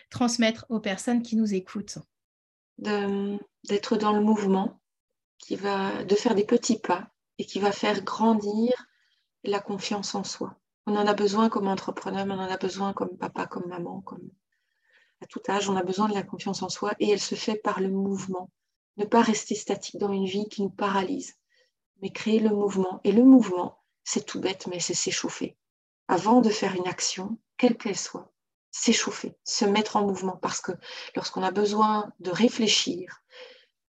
transmettre 0.09 0.65
aux 0.69 0.79
personnes 0.79 1.21
qui 1.21 1.35
nous 1.35 1.53
écoutent? 1.53 1.99
D'être 2.77 3.97
dans 3.97 4.13
le 4.13 4.21
mouvement, 4.21 4.79
qui 5.39 5.55
va, 5.55 6.03
de 6.03 6.15
faire 6.15 6.35
des 6.35 6.45
petits 6.45 6.79
pas 6.79 7.07
et 7.37 7.45
qui 7.45 7.59
va 7.59 7.71
faire 7.71 8.03
grandir 8.03 8.73
la 9.43 9.59
confiance 9.59 10.15
en 10.15 10.23
soi. 10.23 10.57
On 10.85 10.95
en 10.95 11.05
a 11.05 11.13
besoin 11.13 11.49
comme 11.49 11.67
entrepreneur, 11.67 12.25
mais 12.25 12.33
on 12.33 12.39
en 12.39 12.51
a 12.51 12.57
besoin 12.57 12.93
comme 12.93 13.17
papa, 13.17 13.45
comme 13.45 13.67
maman, 13.67 14.01
comme 14.01 14.29
à 15.21 15.25
tout 15.25 15.41
âge, 15.49 15.69
on 15.69 15.75
a 15.75 15.83
besoin 15.83 16.07
de 16.07 16.13
la 16.13 16.23
confiance 16.23 16.61
en 16.61 16.69
soi 16.69 16.93
et 16.99 17.09
elle 17.09 17.19
se 17.19 17.35
fait 17.35 17.55
par 17.55 17.79
le 17.79 17.89
mouvement 17.89 18.51
ne 18.97 19.05
pas 19.05 19.21
rester 19.21 19.55
statique 19.55 19.97
dans 19.97 20.11
une 20.11 20.25
vie 20.25 20.49
qui 20.49 20.61
nous 20.61 20.69
paralyse, 20.69 21.35
mais 22.01 22.11
créer 22.11 22.39
le 22.39 22.49
mouvement. 22.49 22.99
Et 23.03 23.11
le 23.11 23.23
mouvement, 23.23 23.83
c'est 24.03 24.25
tout 24.25 24.39
bête, 24.39 24.67
mais 24.67 24.79
c'est 24.79 24.93
s'échauffer. 24.93 25.57
Avant 26.07 26.41
de 26.41 26.49
faire 26.49 26.75
une 26.75 26.87
action, 26.87 27.37
quelle 27.57 27.77
qu'elle 27.77 27.97
soit, 27.97 28.31
s'échauffer, 28.71 29.35
se 29.43 29.65
mettre 29.65 29.95
en 29.95 30.05
mouvement, 30.05 30.37
parce 30.37 30.61
que 30.61 30.71
lorsqu'on 31.15 31.43
a 31.43 31.51
besoin 31.51 32.11
de 32.19 32.31
réfléchir 32.31 33.21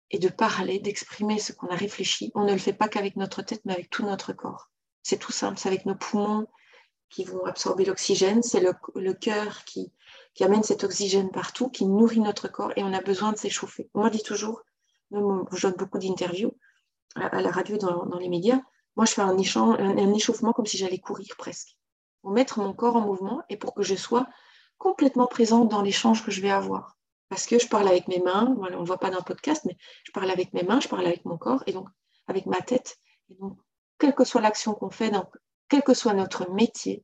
et 0.09 0.19
de 0.19 0.29
parler, 0.29 0.79
d'exprimer 0.79 1.39
ce 1.39 1.53
qu'on 1.53 1.67
a 1.67 1.75
réfléchi, 1.75 2.31
on 2.35 2.45
ne 2.45 2.53
le 2.53 2.57
fait 2.57 2.73
pas 2.73 2.87
qu'avec 2.87 3.15
notre 3.17 3.41
tête, 3.41 3.61
mais 3.65 3.73
avec 3.73 3.89
tout 3.89 4.03
notre 4.03 4.33
corps. 4.33 4.69
C'est 5.03 5.19
tout 5.19 5.31
simple, 5.31 5.57
c'est 5.57 5.69
avec 5.69 5.85
nos 5.85 5.95
poumons 5.95 6.47
qui 7.09 7.23
vont 7.23 7.45
absorber 7.45 7.85
l'oxygène, 7.85 8.43
c'est 8.43 8.59
le, 8.59 9.13
cœur 9.13 9.63
qui, 9.65 9.93
amène 10.41 10.63
cet 10.63 10.83
oxygène 10.83 11.31
partout, 11.31 11.69
qui 11.69 11.85
nourrit 11.85 12.19
notre 12.19 12.47
corps, 12.47 12.71
et 12.75 12.83
on 12.83 12.93
a 12.93 13.01
besoin 13.01 13.31
de 13.31 13.37
s'échauffer. 13.37 13.89
On 13.93 14.07
dit 14.09 14.23
toujours, 14.23 14.61
je 15.11 15.61
donne 15.61 15.75
beaucoup 15.77 15.99
d'interviews 15.99 16.53
à, 17.15 17.41
la 17.41 17.51
radio, 17.51 17.77
dans, 17.77 18.17
les 18.19 18.29
médias. 18.29 18.59
Moi, 18.95 19.05
je 19.05 19.13
fais 19.13 19.21
un, 19.21 19.37
échauffement 20.13 20.53
comme 20.53 20.65
si 20.65 20.77
j'allais 20.77 20.99
courir 20.99 21.35
presque, 21.37 21.77
pour 22.21 22.31
mettre 22.31 22.59
mon 22.59 22.73
corps 22.73 22.95
en 22.95 23.01
mouvement 23.01 23.43
et 23.49 23.57
pour 23.57 23.73
que 23.73 23.83
je 23.83 23.95
sois 23.95 24.27
complètement 24.77 25.27
présente 25.27 25.69
dans 25.69 25.81
l'échange 25.81 26.23
que 26.23 26.31
je 26.31 26.41
vais 26.41 26.51
avoir. 26.51 26.97
Parce 27.29 27.45
que 27.45 27.59
je 27.59 27.67
parle 27.67 27.87
avec 27.87 28.07
mes 28.07 28.19
mains, 28.19 28.55
on 28.57 28.81
ne 28.81 28.85
voit 28.85 28.99
pas 28.99 29.09
dans 29.09 29.17
le 29.17 29.23
podcast, 29.23 29.63
mais 29.65 29.77
je 30.05 30.11
parle 30.11 30.29
avec 30.31 30.53
mes 30.53 30.63
mains, 30.63 30.79
je 30.79 30.87
parle 30.87 31.05
avec 31.05 31.25
mon 31.25 31.37
corps 31.37 31.63
et 31.67 31.73
donc 31.73 31.87
avec 32.27 32.45
ma 32.45 32.61
tête. 32.61 32.97
Et 33.29 33.35
donc, 33.35 33.57
quelle 33.99 34.15
que 34.15 34.23
soit 34.23 34.41
l'action 34.41 34.73
qu'on 34.73 34.89
fait, 34.89 35.11
quel 35.67 35.83
que 35.83 35.93
soit 35.93 36.13
notre 36.13 36.49
métier, 36.51 37.03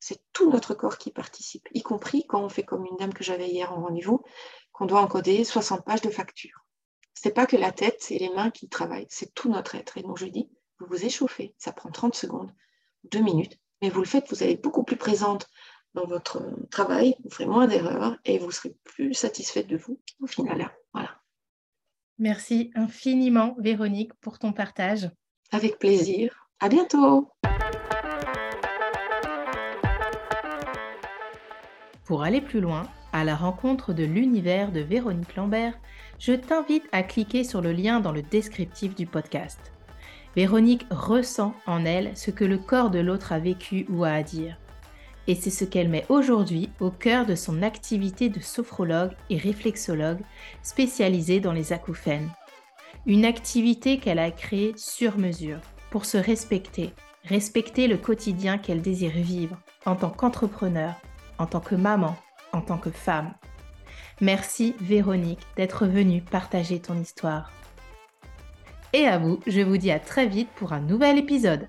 c'est 0.00 0.20
tout 0.32 0.50
notre 0.50 0.74
corps 0.74 0.98
qui 0.98 1.10
participe, 1.10 1.68
y 1.74 1.82
compris 1.82 2.26
quand 2.26 2.42
on 2.42 2.48
fait 2.48 2.64
comme 2.64 2.86
une 2.86 2.96
dame 2.96 3.12
que 3.12 3.22
j'avais 3.22 3.48
hier 3.48 3.72
en 3.72 3.82
rendez-vous, 3.82 4.22
qu'on 4.72 4.86
doit 4.86 5.00
encoder 5.00 5.44
60 5.44 5.84
pages 5.84 6.00
de 6.00 6.10
factures 6.10 6.61
c'est 7.14 7.34
pas 7.34 7.46
que 7.46 7.56
la 7.56 7.72
tête 7.72 8.10
et 8.10 8.18
les 8.18 8.30
mains 8.30 8.50
qui 8.50 8.68
travaillent, 8.68 9.06
c'est 9.08 9.34
tout 9.34 9.50
notre 9.50 9.74
être. 9.74 9.98
Et 9.98 10.02
donc 10.02 10.18
je 10.18 10.26
dis, 10.26 10.50
vous 10.78 10.86
vous 10.88 11.04
échauffez, 11.04 11.54
ça 11.58 11.72
prend 11.72 11.90
30 11.90 12.14
secondes, 12.14 12.52
2 13.10 13.20
minutes, 13.20 13.58
mais 13.80 13.88
vous 13.88 14.00
le 14.00 14.06
faites, 14.06 14.28
vous 14.30 14.42
allez 14.42 14.52
être 14.52 14.62
beaucoup 14.62 14.84
plus 14.84 14.96
présente 14.96 15.48
dans 15.94 16.06
votre 16.06 16.42
travail, 16.70 17.14
vous 17.22 17.30
ferez 17.30 17.46
moins 17.46 17.66
d'erreurs 17.66 18.16
et 18.24 18.38
vous 18.38 18.50
serez 18.50 18.74
plus 18.84 19.14
satisfaite 19.14 19.66
de 19.66 19.76
vous 19.76 20.00
au 20.20 20.26
final. 20.26 20.70
Voilà. 20.92 21.20
Merci 22.18 22.70
infiniment, 22.74 23.56
Véronique, 23.58 24.14
pour 24.20 24.38
ton 24.38 24.52
partage. 24.52 25.10
Avec 25.50 25.78
plaisir. 25.78 26.48
À 26.60 26.68
bientôt. 26.68 27.30
Pour 32.04 32.22
aller 32.22 32.40
plus 32.40 32.60
loin, 32.60 32.88
à 33.12 33.24
la 33.24 33.36
rencontre 33.36 33.92
de 33.92 34.04
l'univers 34.04 34.72
de 34.72 34.80
Véronique 34.80 35.36
Lambert, 35.36 35.74
je 36.18 36.32
t'invite 36.32 36.84
à 36.92 37.02
cliquer 37.02 37.44
sur 37.44 37.60
le 37.60 37.72
lien 37.72 38.00
dans 38.00 38.12
le 38.12 38.22
descriptif 38.22 38.94
du 38.94 39.06
podcast. 39.06 39.72
Véronique 40.34 40.86
ressent 40.90 41.54
en 41.66 41.84
elle 41.84 42.16
ce 42.16 42.30
que 42.30 42.44
le 42.44 42.58
corps 42.58 42.90
de 42.90 42.98
l'autre 42.98 43.32
a 43.32 43.38
vécu 43.38 43.86
ou 43.90 44.04
a 44.04 44.12
à 44.12 44.22
dire. 44.22 44.56
Et 45.28 45.34
c'est 45.34 45.50
ce 45.50 45.64
qu'elle 45.64 45.88
met 45.88 46.06
aujourd'hui 46.08 46.70
au 46.80 46.90
cœur 46.90 47.26
de 47.26 47.34
son 47.34 47.62
activité 47.62 48.28
de 48.28 48.40
sophrologue 48.40 49.12
et 49.30 49.36
réflexologue 49.36 50.20
spécialisée 50.62 51.38
dans 51.38 51.52
les 51.52 51.72
acouphènes. 51.72 52.30
Une 53.06 53.24
activité 53.24 53.98
qu'elle 53.98 54.18
a 54.18 54.30
créée 54.30 54.72
sur 54.76 55.18
mesure 55.18 55.60
pour 55.90 56.06
se 56.06 56.16
respecter, 56.16 56.92
respecter 57.24 57.86
le 57.86 57.98
quotidien 57.98 58.58
qu'elle 58.58 58.80
désire 58.80 59.12
vivre 59.12 59.58
en 59.84 59.96
tant 59.96 60.10
qu'entrepreneur, 60.10 60.94
en 61.38 61.46
tant 61.46 61.60
que 61.60 61.74
maman, 61.74 62.16
en 62.52 62.60
tant 62.60 62.78
que 62.78 62.90
femme. 62.90 63.34
Merci 64.20 64.74
Véronique 64.80 65.46
d'être 65.56 65.86
venue 65.86 66.22
partager 66.22 66.80
ton 66.80 66.98
histoire. 67.00 67.50
Et 68.92 69.06
à 69.06 69.18
vous, 69.18 69.40
je 69.46 69.60
vous 69.60 69.78
dis 69.78 69.90
à 69.90 69.98
très 69.98 70.26
vite 70.26 70.50
pour 70.54 70.72
un 70.72 70.80
nouvel 70.80 71.18
épisode. 71.18 71.68